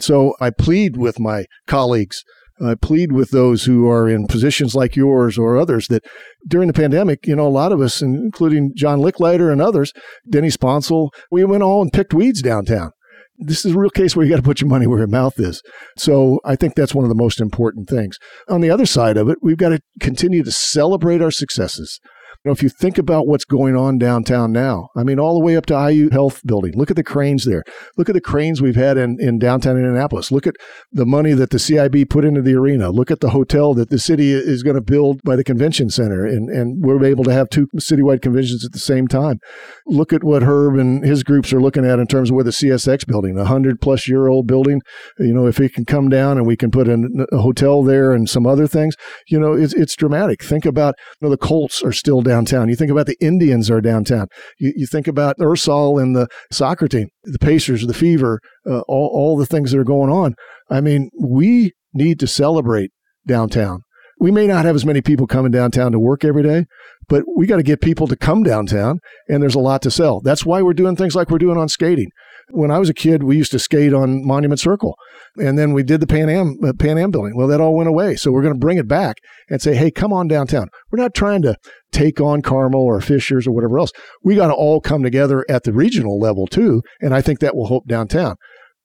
So 0.00 0.34
I 0.40 0.50
plead 0.50 0.96
with 0.96 1.20
my 1.20 1.46
colleagues. 1.66 2.24
I 2.62 2.74
plead 2.74 3.12
with 3.12 3.30
those 3.30 3.64
who 3.64 3.88
are 3.88 4.08
in 4.08 4.26
positions 4.26 4.74
like 4.74 4.94
yours 4.94 5.38
or 5.38 5.56
others 5.56 5.88
that 5.88 6.04
during 6.46 6.66
the 6.66 6.74
pandemic, 6.74 7.26
you 7.26 7.34
know, 7.34 7.46
a 7.46 7.48
lot 7.48 7.72
of 7.72 7.80
us, 7.80 8.02
including 8.02 8.72
John 8.76 9.00
Lechleiter 9.00 9.50
and 9.50 9.62
others, 9.62 9.92
Denny 10.28 10.48
Sponsel, 10.48 11.08
we 11.30 11.42
went 11.44 11.62
all 11.62 11.80
and 11.80 11.92
picked 11.92 12.12
weeds 12.12 12.42
downtown. 12.42 12.90
This 13.38 13.64
is 13.64 13.74
a 13.74 13.78
real 13.78 13.88
case 13.88 14.14
where 14.14 14.26
you 14.26 14.30
got 14.30 14.36
to 14.36 14.42
put 14.42 14.60
your 14.60 14.68
money 14.68 14.86
where 14.86 14.98
your 14.98 15.08
mouth 15.08 15.40
is. 15.40 15.62
So 15.96 16.40
I 16.44 16.56
think 16.56 16.74
that's 16.74 16.94
one 16.94 17.06
of 17.06 17.08
the 17.08 17.14
most 17.14 17.40
important 17.40 17.88
things. 17.88 18.18
On 18.48 18.60
the 18.60 18.70
other 18.70 18.84
side 18.84 19.16
of 19.16 19.30
it, 19.30 19.38
we've 19.40 19.56
got 19.56 19.70
to 19.70 19.80
continue 19.98 20.42
to 20.42 20.52
celebrate 20.52 21.22
our 21.22 21.30
successes. 21.30 21.98
You 22.42 22.48
know, 22.48 22.52
if 22.52 22.62
you 22.62 22.70
think 22.70 22.96
about 22.96 23.26
what's 23.26 23.44
going 23.44 23.76
on 23.76 23.98
downtown 23.98 24.50
now, 24.50 24.88
I 24.96 25.02
mean, 25.02 25.20
all 25.20 25.38
the 25.38 25.44
way 25.44 25.58
up 25.58 25.66
to 25.66 25.74
IU 25.74 26.08
Health 26.08 26.40
Building, 26.46 26.72
look 26.74 26.88
at 26.88 26.96
the 26.96 27.04
cranes 27.04 27.44
there. 27.44 27.62
Look 27.98 28.08
at 28.08 28.14
the 28.14 28.20
cranes 28.22 28.62
we've 28.62 28.76
had 28.76 28.96
in, 28.96 29.18
in 29.20 29.38
downtown 29.38 29.76
Indianapolis. 29.76 30.32
Look 30.32 30.46
at 30.46 30.54
the 30.90 31.04
money 31.04 31.34
that 31.34 31.50
the 31.50 31.58
CIB 31.58 32.08
put 32.08 32.24
into 32.24 32.40
the 32.40 32.54
arena. 32.54 32.88
Look 32.88 33.10
at 33.10 33.20
the 33.20 33.28
hotel 33.28 33.74
that 33.74 33.90
the 33.90 33.98
city 33.98 34.32
is 34.32 34.62
going 34.62 34.76
to 34.76 34.80
build 34.80 35.20
by 35.22 35.36
the 35.36 35.44
convention 35.44 35.90
center. 35.90 36.24
And, 36.24 36.48
and 36.48 36.82
we're 36.82 37.04
able 37.04 37.24
to 37.24 37.32
have 37.32 37.50
two 37.50 37.66
citywide 37.76 38.22
conventions 38.22 38.64
at 38.64 38.72
the 38.72 38.78
same 38.78 39.06
time. 39.06 39.38
Look 39.86 40.14
at 40.14 40.24
what 40.24 40.42
Herb 40.42 40.78
and 40.78 41.04
his 41.04 41.22
groups 41.22 41.52
are 41.52 41.60
looking 41.60 41.84
at 41.84 41.98
in 41.98 42.06
terms 42.06 42.30
of 42.30 42.36
where 42.36 42.44
the 42.44 42.52
CSX 42.52 43.06
building, 43.06 43.38
a 43.38 43.44
hundred 43.44 43.82
plus 43.82 44.08
year 44.08 44.28
old 44.28 44.46
building, 44.46 44.80
you 45.18 45.34
know, 45.34 45.46
if 45.46 45.60
it 45.60 45.74
can 45.74 45.84
come 45.84 46.08
down 46.08 46.38
and 46.38 46.46
we 46.46 46.56
can 46.56 46.70
put 46.70 46.88
a, 46.88 47.26
a 47.32 47.38
hotel 47.38 47.82
there 47.82 48.12
and 48.12 48.30
some 48.30 48.46
other 48.46 48.66
things, 48.66 48.96
you 49.28 49.38
know, 49.38 49.52
it's, 49.52 49.74
it's 49.74 49.94
dramatic. 49.94 50.42
Think 50.42 50.64
about, 50.64 50.94
you 51.20 51.26
know, 51.26 51.30
the 51.30 51.36
Colts 51.36 51.82
are 51.82 51.92
still 51.92 52.22
downtown. 52.30 52.68
You 52.68 52.76
think 52.76 52.90
about 52.90 53.06
the 53.06 53.16
Indians 53.20 53.70
are 53.70 53.80
downtown. 53.80 54.28
You, 54.58 54.72
you 54.76 54.86
think 54.86 55.08
about 55.08 55.36
Ersal 55.38 56.00
and 56.00 56.14
the 56.14 56.28
soccer 56.52 56.86
team, 56.86 57.08
the 57.24 57.38
Pacers, 57.38 57.86
the 57.86 57.94
Fever, 57.94 58.40
uh, 58.68 58.80
all, 58.88 59.10
all 59.12 59.36
the 59.36 59.46
things 59.46 59.72
that 59.72 59.80
are 59.80 59.84
going 59.84 60.10
on. 60.10 60.34
I 60.70 60.80
mean, 60.80 61.10
we 61.20 61.72
need 61.92 62.20
to 62.20 62.26
celebrate 62.26 62.92
downtown. 63.26 63.80
We 64.20 64.30
may 64.30 64.46
not 64.46 64.64
have 64.64 64.76
as 64.76 64.86
many 64.86 65.00
people 65.00 65.26
coming 65.26 65.50
downtown 65.50 65.92
to 65.92 65.98
work 65.98 66.24
every 66.24 66.42
day, 66.42 66.66
but 67.08 67.24
we 67.36 67.46
got 67.46 67.56
to 67.56 67.62
get 67.62 67.80
people 67.80 68.06
to 68.06 68.16
come 68.16 68.42
downtown, 68.42 69.00
and 69.28 69.42
there's 69.42 69.54
a 69.54 69.60
lot 69.60 69.82
to 69.82 69.90
sell. 69.90 70.20
That's 70.20 70.44
why 70.44 70.62
we're 70.62 70.74
doing 70.74 70.94
things 70.94 71.16
like 71.16 71.30
we're 71.30 71.38
doing 71.38 71.56
on 71.56 71.68
skating. 71.68 72.10
When 72.52 72.70
I 72.70 72.78
was 72.78 72.88
a 72.88 72.94
kid, 72.94 73.22
we 73.22 73.36
used 73.36 73.52
to 73.52 73.58
skate 73.58 73.92
on 73.92 74.26
Monument 74.26 74.60
Circle, 74.60 74.96
and 75.36 75.58
then 75.58 75.72
we 75.72 75.82
did 75.82 76.00
the 76.00 76.06
Pan 76.06 76.28
Am 76.28 76.56
uh, 76.64 76.72
Pan 76.78 76.98
Am 76.98 77.10
building. 77.10 77.36
Well, 77.36 77.48
that 77.48 77.60
all 77.60 77.76
went 77.76 77.88
away, 77.88 78.16
so 78.16 78.32
we're 78.32 78.42
going 78.42 78.54
to 78.54 78.58
bring 78.58 78.78
it 78.78 78.88
back 78.88 79.16
and 79.48 79.60
say, 79.60 79.74
"Hey, 79.74 79.90
come 79.90 80.12
on 80.12 80.28
downtown." 80.28 80.68
We're 80.90 81.02
not 81.02 81.14
trying 81.14 81.42
to 81.42 81.56
take 81.92 82.20
on 82.20 82.42
Carmel 82.42 82.80
or 82.80 83.00
Fishers 83.00 83.46
or 83.46 83.52
whatever 83.52 83.78
else. 83.78 83.92
We 84.22 84.36
got 84.36 84.48
to 84.48 84.54
all 84.54 84.80
come 84.80 85.02
together 85.02 85.44
at 85.48 85.64
the 85.64 85.72
regional 85.72 86.18
level 86.18 86.46
too, 86.46 86.82
and 87.00 87.14
I 87.14 87.20
think 87.20 87.40
that 87.40 87.56
will 87.56 87.68
help 87.68 87.86
downtown. 87.86 88.36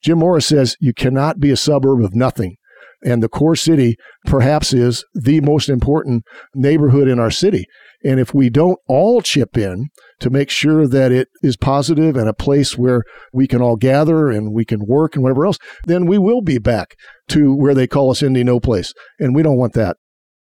Jim 0.03 0.19
Morris 0.19 0.45
says 0.45 0.75
you 0.79 0.93
cannot 0.93 1.39
be 1.39 1.51
a 1.51 1.57
suburb 1.57 2.03
of 2.03 2.15
nothing. 2.15 2.57
And 3.03 3.21
the 3.21 3.29
core 3.29 3.55
city 3.55 3.95
perhaps 4.25 4.73
is 4.73 5.03
the 5.13 5.41
most 5.41 5.69
important 5.69 6.23
neighborhood 6.53 7.07
in 7.07 7.19
our 7.19 7.31
city. 7.31 7.65
And 8.05 8.19
if 8.19 8.35
we 8.35 8.51
don't 8.51 8.77
all 8.87 9.21
chip 9.21 9.57
in 9.57 9.89
to 10.19 10.29
make 10.29 10.51
sure 10.51 10.87
that 10.87 11.11
it 11.11 11.27
is 11.41 11.57
positive 11.57 12.15
and 12.15 12.29
a 12.29 12.33
place 12.33 12.77
where 12.77 13.03
we 13.33 13.47
can 13.47 13.63
all 13.63 13.75
gather 13.75 14.29
and 14.29 14.53
we 14.53 14.63
can 14.63 14.85
work 14.85 15.15
and 15.15 15.23
whatever 15.23 15.47
else, 15.47 15.57
then 15.85 16.05
we 16.05 16.19
will 16.19 16.41
be 16.41 16.59
back 16.59 16.95
to 17.29 17.53
where 17.55 17.73
they 17.73 17.87
call 17.87 18.11
us 18.11 18.21
Indy 18.21 18.43
No 18.43 18.59
Place. 18.59 18.93
And 19.19 19.33
we 19.33 19.41
don't 19.41 19.57
want 19.57 19.73
that. 19.73 19.97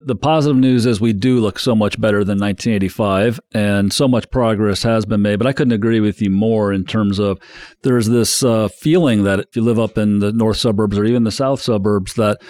The 0.05 0.17
positive 0.17 0.57
news 0.57 0.85
is 0.85 1.01
we 1.01 1.13
do 1.13 1.39
look 1.39 1.61
so 1.61 1.77
much 1.77 2.01
better 2.01 2.25
than 2.25 2.41
1985, 2.41 3.39
and 3.55 3.93
so 3.93 4.09
much 4.09 4.29
progress 4.31 4.83
has 4.83 5.05
been 5.05 5.23
made. 5.23 5.37
But 5.37 5.47
I 5.47 5.53
couldn't 5.53 5.75
agree 5.75 6.01
with 6.01 6.21
you 6.21 6.29
more 6.29 6.73
in 6.73 6.85
terms 6.85 7.21
of 7.21 7.39
there's 7.83 8.09
this 8.09 8.43
uh, 8.43 8.67
feeling 8.67 9.23
that 9.25 9.39
if 9.39 9.55
you 9.55 9.63
live 9.63 9.79
up 9.79 9.97
in 9.99 10.19
the 10.19 10.33
north 10.33 10.57
suburbs 10.57 10.99
or 10.99 11.05
even 11.05 11.23
the 11.23 11.31
south 11.31 11.61
suburbs, 11.61 12.15
that 12.15 12.43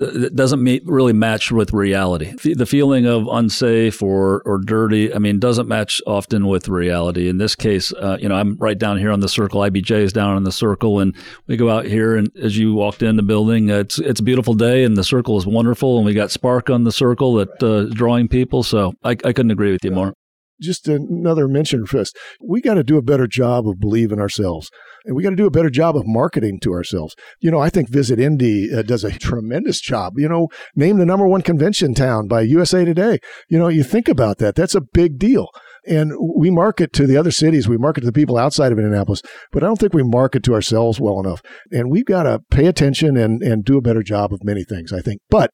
it 0.00 0.36
doesn't 0.36 0.62
meet, 0.62 0.86
really 0.86 1.12
match 1.12 1.50
with 1.50 1.72
reality. 1.72 2.32
The 2.42 2.66
feeling 2.66 3.06
of 3.06 3.26
unsafe 3.26 4.02
or 4.02 4.42
or 4.44 4.58
dirty, 4.58 5.12
I 5.12 5.18
mean, 5.18 5.38
doesn't 5.38 5.66
match 5.66 6.00
often 6.06 6.46
with 6.46 6.68
reality. 6.68 7.28
In 7.28 7.38
this 7.38 7.54
case, 7.54 7.92
uh, 7.94 8.16
you 8.20 8.28
know, 8.28 8.36
I'm 8.36 8.56
right 8.58 8.78
down 8.78 8.98
here 8.98 9.10
on 9.10 9.20
the 9.20 9.28
circle. 9.28 9.60
IBJ 9.62 9.90
is 9.90 10.12
down 10.12 10.36
on 10.36 10.44
the 10.44 10.52
circle, 10.52 11.00
and 11.00 11.14
we 11.46 11.56
go 11.56 11.68
out 11.68 11.84
here, 11.84 12.16
and 12.16 12.30
as 12.36 12.56
you 12.56 12.74
walked 12.74 13.02
in 13.02 13.16
the 13.16 13.22
building, 13.22 13.70
uh, 13.70 13.78
it's 13.78 13.98
it's 13.98 14.20
a 14.20 14.24
beautiful 14.24 14.54
day, 14.54 14.84
and 14.84 14.96
the 14.96 15.04
circle 15.04 15.36
is 15.36 15.46
wonderful, 15.46 15.96
and 15.96 16.06
we 16.06 16.14
got 16.14 16.30
Spark 16.30 16.70
on 16.70 16.84
the 16.84 16.92
circle 16.92 17.34
that 17.34 17.62
uh, 17.62 17.92
drawing 17.92 18.28
people. 18.28 18.62
So 18.62 18.94
I, 19.02 19.10
I 19.10 19.32
couldn't 19.32 19.50
agree 19.50 19.72
with 19.72 19.84
you 19.84 19.90
more 19.90 20.14
just 20.60 20.88
another 20.88 21.48
mention 21.48 21.86
for 21.86 21.98
us. 21.98 22.12
We 22.40 22.60
got 22.60 22.74
to 22.74 22.84
do 22.84 22.96
a 22.96 23.02
better 23.02 23.26
job 23.26 23.68
of 23.68 23.80
believing 23.80 24.20
ourselves. 24.20 24.70
And 25.04 25.14
we 25.14 25.22
got 25.22 25.30
to 25.30 25.36
do 25.36 25.46
a 25.46 25.50
better 25.50 25.70
job 25.70 25.96
of 25.96 26.06
marketing 26.06 26.58
to 26.60 26.72
ourselves. 26.72 27.14
You 27.40 27.50
know, 27.50 27.60
I 27.60 27.70
think 27.70 27.88
Visit 27.88 28.20
Indy 28.20 28.68
uh, 28.72 28.82
does 28.82 29.04
a 29.04 29.18
tremendous 29.18 29.80
job. 29.80 30.14
You 30.18 30.28
know, 30.28 30.48
named 30.74 31.00
the 31.00 31.06
number 31.06 31.26
one 31.26 31.42
convention 31.42 31.94
town 31.94 32.28
by 32.28 32.42
USA 32.42 32.84
Today. 32.84 33.18
You 33.48 33.58
know, 33.58 33.68
you 33.68 33.84
think 33.84 34.08
about 34.08 34.38
that. 34.38 34.54
That's 34.54 34.74
a 34.74 34.80
big 34.80 35.18
deal. 35.18 35.48
And 35.86 36.12
we 36.36 36.50
market 36.50 36.92
to 36.94 37.06
the 37.06 37.16
other 37.16 37.30
cities, 37.30 37.68
we 37.68 37.78
market 37.78 38.00
to 38.00 38.06
the 38.06 38.12
people 38.12 38.36
outside 38.36 38.72
of 38.72 38.78
Indianapolis, 38.78 39.22
but 39.52 39.62
I 39.62 39.66
don't 39.66 39.78
think 39.78 39.94
we 39.94 40.02
market 40.02 40.42
to 40.42 40.52
ourselves 40.52 41.00
well 41.00 41.18
enough. 41.18 41.40
And 41.70 41.90
we've 41.90 42.04
got 42.04 42.24
to 42.24 42.40
pay 42.50 42.66
attention 42.66 43.16
and, 43.16 43.42
and 43.42 43.64
do 43.64 43.78
a 43.78 43.82
better 43.82 44.02
job 44.02 44.32
of 44.34 44.44
many 44.44 44.64
things, 44.64 44.92
I 44.92 45.00
think. 45.00 45.22
But 45.30 45.50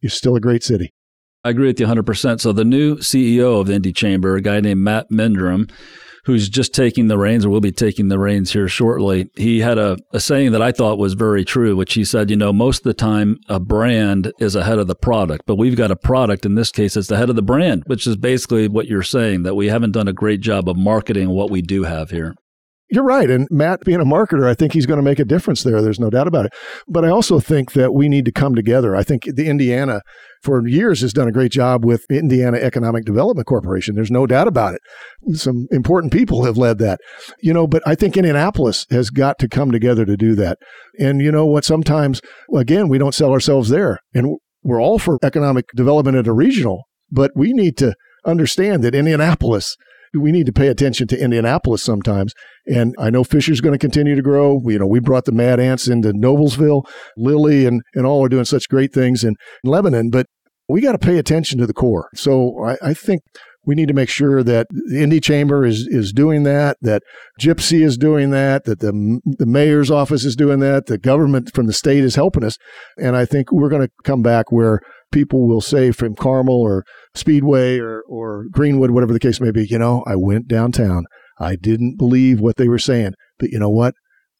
you're 0.00 0.10
still 0.10 0.36
a 0.36 0.40
great 0.40 0.62
city. 0.62 0.92
I 1.44 1.50
agree 1.50 1.66
with 1.66 1.80
you 1.80 1.86
100%. 1.86 2.40
So 2.40 2.52
the 2.52 2.64
new 2.64 2.96
CEO 2.98 3.60
of 3.60 3.66
the 3.66 3.74
Indy 3.74 3.92
Chamber, 3.92 4.36
a 4.36 4.40
guy 4.40 4.60
named 4.60 4.80
Matt 4.80 5.10
Meldrum, 5.10 5.66
who's 6.24 6.48
just 6.48 6.72
taking 6.72 7.08
the 7.08 7.18
reins 7.18 7.44
or 7.44 7.50
will 7.50 7.60
be 7.60 7.72
taking 7.72 8.06
the 8.06 8.18
reins 8.18 8.52
here 8.52 8.68
shortly, 8.68 9.28
he 9.34 9.58
had 9.58 9.76
a, 9.76 9.96
a 10.12 10.20
saying 10.20 10.52
that 10.52 10.62
I 10.62 10.70
thought 10.70 10.98
was 10.98 11.14
very 11.14 11.44
true, 11.44 11.74
which 11.74 11.94
he 11.94 12.04
said, 12.04 12.30
you 12.30 12.36
know, 12.36 12.52
most 12.52 12.78
of 12.78 12.84
the 12.84 12.94
time 12.94 13.38
a 13.48 13.58
brand 13.58 14.32
is 14.38 14.54
ahead 14.54 14.78
of 14.78 14.86
the 14.86 14.94
product, 14.94 15.42
but 15.46 15.56
we've 15.56 15.76
got 15.76 15.90
a 15.90 15.96
product, 15.96 16.46
in 16.46 16.54
this 16.54 16.70
case, 16.70 16.96
it's 16.96 17.08
the 17.08 17.16
head 17.16 17.28
of 17.28 17.34
the 17.34 17.42
brand, 17.42 17.82
which 17.86 18.06
is 18.06 18.16
basically 18.16 18.68
what 18.68 18.86
you're 18.86 19.02
saying, 19.02 19.42
that 19.42 19.56
we 19.56 19.66
haven't 19.66 19.92
done 19.92 20.06
a 20.06 20.12
great 20.12 20.40
job 20.40 20.68
of 20.68 20.76
marketing 20.76 21.30
what 21.30 21.50
we 21.50 21.60
do 21.60 21.82
have 21.82 22.10
here. 22.10 22.36
You're 22.92 23.04
right. 23.04 23.30
And 23.30 23.48
Matt, 23.50 23.80
being 23.86 24.02
a 24.02 24.04
marketer, 24.04 24.46
I 24.46 24.52
think 24.52 24.74
he's 24.74 24.84
going 24.84 24.98
to 24.98 25.02
make 25.02 25.18
a 25.18 25.24
difference 25.24 25.62
there. 25.62 25.80
There's 25.80 25.98
no 25.98 26.10
doubt 26.10 26.28
about 26.28 26.44
it. 26.44 26.52
But 26.86 27.06
I 27.06 27.08
also 27.08 27.40
think 27.40 27.72
that 27.72 27.94
we 27.94 28.06
need 28.06 28.26
to 28.26 28.32
come 28.32 28.54
together. 28.54 28.94
I 28.94 29.02
think 29.02 29.22
the 29.24 29.48
Indiana, 29.48 30.02
for 30.42 30.68
years, 30.68 31.00
has 31.00 31.14
done 31.14 31.26
a 31.26 31.32
great 31.32 31.52
job 31.52 31.86
with 31.86 32.04
Indiana 32.10 32.58
Economic 32.58 33.06
Development 33.06 33.46
Corporation. 33.46 33.94
There's 33.94 34.10
no 34.10 34.26
doubt 34.26 34.46
about 34.46 34.74
it. 34.74 34.82
Some 35.38 35.68
important 35.70 36.12
people 36.12 36.44
have 36.44 36.58
led 36.58 36.76
that, 36.80 37.00
you 37.40 37.54
know, 37.54 37.66
but 37.66 37.82
I 37.86 37.94
think 37.94 38.18
Indianapolis 38.18 38.84
has 38.90 39.08
got 39.08 39.38
to 39.38 39.48
come 39.48 39.70
together 39.70 40.04
to 40.04 40.16
do 40.16 40.34
that. 40.34 40.58
And 40.98 41.22
you 41.22 41.32
know 41.32 41.46
what? 41.46 41.64
Sometimes, 41.64 42.20
again, 42.54 42.90
we 42.90 42.98
don't 42.98 43.14
sell 43.14 43.32
ourselves 43.32 43.70
there. 43.70 44.00
And 44.12 44.36
we're 44.62 44.82
all 44.82 44.98
for 44.98 45.18
economic 45.22 45.64
development 45.74 46.18
at 46.18 46.26
a 46.26 46.34
regional, 46.34 46.82
but 47.10 47.30
we 47.34 47.54
need 47.54 47.78
to 47.78 47.94
understand 48.26 48.84
that 48.84 48.94
Indianapolis 48.94 49.76
we 50.14 50.32
need 50.32 50.46
to 50.46 50.52
pay 50.52 50.68
attention 50.68 51.06
to 51.08 51.22
Indianapolis 51.22 51.82
sometimes. 51.82 52.34
And 52.66 52.94
I 52.98 53.10
know 53.10 53.24
Fishers 53.24 53.60
going 53.60 53.72
to 53.72 53.78
continue 53.78 54.14
to 54.14 54.22
grow. 54.22 54.60
You 54.64 54.78
know, 54.78 54.86
we 54.86 55.00
brought 55.00 55.24
the 55.24 55.32
Mad 55.32 55.58
Ants 55.58 55.88
into 55.88 56.12
Noblesville, 56.12 56.84
Lilly, 57.16 57.66
and, 57.66 57.82
and 57.94 58.06
all 58.06 58.24
are 58.24 58.28
doing 58.28 58.44
such 58.44 58.68
great 58.68 58.92
things 58.92 59.24
in 59.24 59.34
Lebanon, 59.64 60.10
but 60.10 60.26
we 60.68 60.80
got 60.80 60.92
to 60.92 60.98
pay 60.98 61.18
attention 61.18 61.58
to 61.58 61.66
the 61.66 61.74
core. 61.74 62.08
So 62.14 62.62
I, 62.64 62.90
I 62.90 62.94
think 62.94 63.22
we 63.64 63.74
need 63.74 63.88
to 63.88 63.94
make 63.94 64.08
sure 64.08 64.42
that 64.42 64.66
the 64.70 65.02
Indy 65.02 65.20
Chamber 65.20 65.64
is 65.64 65.86
is 65.88 66.12
doing 66.12 66.42
that, 66.44 66.76
that 66.80 67.02
GIPC 67.40 67.82
is 67.82 67.96
doing 67.96 68.30
that, 68.30 68.64
that 68.64 68.80
the 68.80 69.20
the 69.24 69.46
mayor's 69.46 69.90
office 69.90 70.24
is 70.24 70.34
doing 70.34 70.60
that, 70.60 70.86
the 70.86 70.98
government 70.98 71.54
from 71.54 71.66
the 71.66 71.72
state 71.72 72.04
is 72.04 72.16
helping 72.16 72.44
us, 72.44 72.58
and 72.98 73.16
I 73.16 73.24
think 73.24 73.52
we're 73.52 73.68
going 73.68 73.82
to 73.82 73.90
come 74.04 74.22
back 74.22 74.50
where 74.50 74.80
people 75.12 75.46
will 75.46 75.60
say 75.60 75.92
from 75.92 76.16
Carmel 76.16 76.60
or 76.60 76.84
Speedway 77.14 77.78
or, 77.78 78.02
or 78.08 78.46
Greenwood, 78.50 78.90
whatever 78.90 79.12
the 79.12 79.20
case 79.20 79.40
may 79.40 79.50
be, 79.50 79.66
you 79.68 79.78
know, 79.78 80.02
I 80.06 80.16
went 80.16 80.48
downtown. 80.48 81.04
I 81.38 81.56
didn't 81.56 81.96
believe 81.98 82.40
what 82.40 82.56
they 82.56 82.68
were 82.68 82.78
saying, 82.78 83.12
but 83.38 83.50
you 83.50 83.58
know 83.58 83.70
what? 83.70 83.94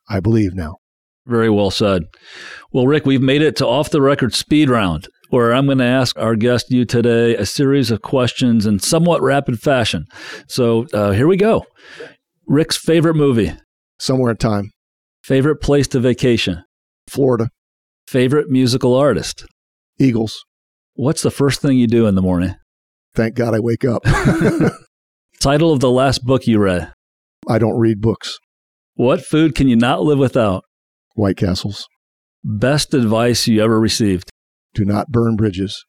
I 0.09 0.21
believe 0.21 0.55
now. 0.55 0.77
Very 1.27 1.51
well 1.51 1.71
said. 1.71 2.03
Well, 2.73 2.87
Rick, 2.87 3.07
we've 3.07 3.23
made 3.23 3.43
it 3.43 3.55
to 3.57 3.67
off 3.67 3.91
the 3.91 4.03
record 4.03 4.35
speed 4.35 4.69
round, 4.69 5.07
where 5.31 5.55
I'm 5.55 5.67
going 5.67 5.79
to 5.79 5.85
ask 5.85 6.19
our 6.19 6.35
guest 6.35 6.71
you 6.71 6.85
today 6.85 7.37
a 7.37 7.47
series 7.47 7.91
of 7.91 8.03
questions 8.03 8.67
in 8.67 8.81
somewhat 8.81 9.23
rapid 9.23 9.61
fashion. 9.61 10.07
So 10.49 10.87
uh, 10.93 11.13
here 11.13 11.29
we 11.29 11.37
go. 11.37 11.65
Rick's 12.47 12.77
favorite 12.77 13.15
movie? 13.15 13.53
Somewhere 14.01 14.33
in 14.33 14.37
time. 14.37 14.71
Favorite 15.23 15.61
place 15.61 15.87
to 15.89 16.01
vacation? 16.01 16.65
Florida. 17.09 17.51
Favorite 18.09 18.51
musical 18.51 18.95
artist? 18.95 19.47
Eagles. 20.01 20.45
What's 20.95 21.23
the 21.23 21.31
first 21.31 21.63
thing 21.63 21.79
you 21.79 21.87
do 21.87 22.07
in 22.07 22.15
the 22.15 22.23
morning? 22.23 22.55
Thank 23.15 23.35
God 23.35 23.55
I 23.55 23.61
wake 23.61 23.85
up. 23.85 24.05
Title 25.41 25.73
of 25.73 25.81
the 25.81 25.91
last 25.91 26.25
book 26.25 26.47
you 26.47 26.59
read? 26.59 26.93
I 27.49 27.59
don't 27.59 27.79
read 27.79 28.01
books. 28.01 28.39
What 28.95 29.25
food 29.25 29.55
can 29.55 29.69
you 29.69 29.77
not 29.77 30.03
live 30.03 30.19
without? 30.19 30.65
White 31.15 31.37
Castles. 31.37 31.89
Best 32.45 32.93
advice 32.93 33.49
you 33.49 33.63
ever 33.63 33.81
received? 33.81 34.31
Do 34.75 34.85
not 34.85 35.09
burn 35.09 35.37
bridges. 35.37 35.85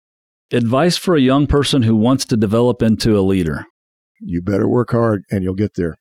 Advice 0.52 0.98
for 0.98 1.16
a 1.16 1.22
young 1.22 1.48
person 1.48 1.82
who 1.82 1.96
wants 1.96 2.26
to 2.26 2.38
develop 2.38 2.82
into 2.82 3.18
a 3.18 3.22
leader? 3.22 3.66
You 4.22 4.42
better 4.42 4.68
work 4.68 4.92
hard 4.92 5.24
and 5.30 5.44
you'll 5.44 5.56
get 5.56 5.76
there. 5.76 5.96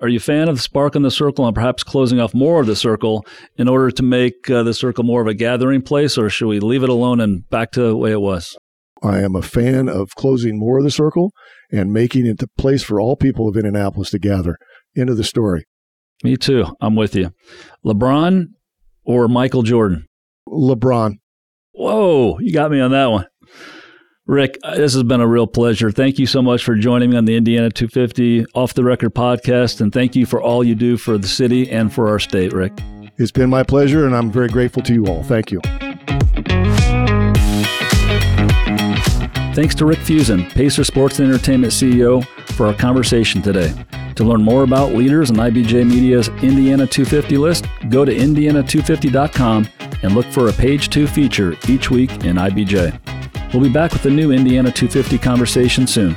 Are 0.00 0.08
you 0.08 0.18
a 0.18 0.20
fan 0.20 0.48
of 0.48 0.60
spark 0.60 0.94
in 0.94 1.02
the 1.02 1.10
circle 1.10 1.46
and 1.46 1.54
perhaps 1.54 1.82
closing 1.82 2.20
off 2.20 2.34
more 2.34 2.60
of 2.60 2.66
the 2.66 2.76
circle 2.76 3.24
in 3.56 3.66
order 3.66 3.90
to 3.90 4.02
make 4.02 4.50
uh, 4.50 4.62
the 4.62 4.74
circle 4.74 5.04
more 5.04 5.22
of 5.22 5.26
a 5.26 5.32
gathering 5.32 5.80
place, 5.80 6.18
or 6.18 6.28
should 6.28 6.48
we 6.48 6.60
leave 6.60 6.82
it 6.82 6.90
alone 6.90 7.18
and 7.18 7.48
back 7.48 7.72
to 7.72 7.80
the 7.80 7.96
way 7.96 8.12
it 8.12 8.20
was? 8.20 8.58
I 9.02 9.20
am 9.20 9.34
a 9.34 9.42
fan 9.42 9.88
of 9.88 10.14
closing 10.14 10.58
more 10.58 10.78
of 10.78 10.84
the 10.84 10.90
circle 10.90 11.32
and 11.72 11.94
making 11.94 12.26
it 12.26 12.38
the 12.38 12.48
place 12.58 12.82
for 12.82 13.00
all 13.00 13.16
people 13.16 13.48
of 13.48 13.56
Indianapolis 13.56 14.10
to 14.10 14.18
gather 14.18 14.58
into 14.94 15.14
the 15.14 15.24
story. 15.24 15.64
Me 16.22 16.36
too. 16.36 16.66
I'm 16.80 16.94
with 16.94 17.14
you. 17.14 17.30
LeBron 17.84 18.46
or 19.04 19.28
Michael 19.28 19.62
Jordan? 19.62 20.06
LeBron. 20.48 21.14
Whoa, 21.72 22.38
you 22.40 22.52
got 22.52 22.70
me 22.70 22.80
on 22.80 22.90
that 22.90 23.06
one. 23.06 23.26
Rick, 24.26 24.58
uh, 24.64 24.74
this 24.74 24.92
has 24.94 25.04
been 25.04 25.20
a 25.20 25.26
real 25.26 25.46
pleasure. 25.46 25.92
Thank 25.92 26.18
you 26.18 26.26
so 26.26 26.42
much 26.42 26.64
for 26.64 26.74
joining 26.74 27.10
me 27.10 27.16
on 27.16 27.26
the 27.26 27.36
Indiana 27.36 27.70
250 27.70 28.46
Off 28.54 28.74
the 28.74 28.82
Record 28.82 29.14
podcast. 29.14 29.80
And 29.80 29.92
thank 29.92 30.16
you 30.16 30.26
for 30.26 30.42
all 30.42 30.64
you 30.64 30.74
do 30.74 30.96
for 30.96 31.16
the 31.16 31.28
city 31.28 31.70
and 31.70 31.92
for 31.92 32.08
our 32.08 32.18
state, 32.18 32.52
Rick. 32.52 32.72
It's 33.18 33.30
been 33.30 33.48
my 33.48 33.62
pleasure, 33.62 34.04
and 34.04 34.16
I'm 34.16 34.32
very 34.32 34.48
grateful 34.48 34.82
to 34.82 34.92
you 34.92 35.06
all. 35.06 35.22
Thank 35.22 35.52
you. 35.52 35.60
Thanks 39.54 39.74
to 39.76 39.86
Rick 39.86 40.00
Fuson, 40.00 40.50
Pacer 40.50 40.82
Sports 40.82 41.20
and 41.20 41.28
Entertainment 41.28 41.72
CEO, 41.72 42.26
for 42.56 42.66
our 42.66 42.74
conversation 42.74 43.40
today. 43.40 43.72
To 44.16 44.24
learn 44.24 44.42
more 44.42 44.64
about 44.64 44.92
leaders 44.92 45.30
in 45.30 45.36
IBJ 45.36 45.88
Media's 45.88 46.28
Indiana 46.42 46.86
250 46.86 47.38
list, 47.38 47.66
go 47.90 48.04
to 48.04 48.12
indiana250.com 48.12 49.68
and 50.02 50.14
look 50.14 50.26
for 50.26 50.48
a 50.48 50.52
page 50.52 50.90
two 50.90 51.06
feature 51.06 51.54
each 51.68 51.90
week 51.90 52.10
in 52.24 52.36
IBJ. 52.36 53.15
We'll 53.52 53.62
be 53.62 53.68
back 53.68 53.92
with 53.92 54.04
a 54.06 54.10
new 54.10 54.32
Indiana 54.32 54.70
250 54.70 55.18
conversation 55.18 55.86
soon. 55.86 56.16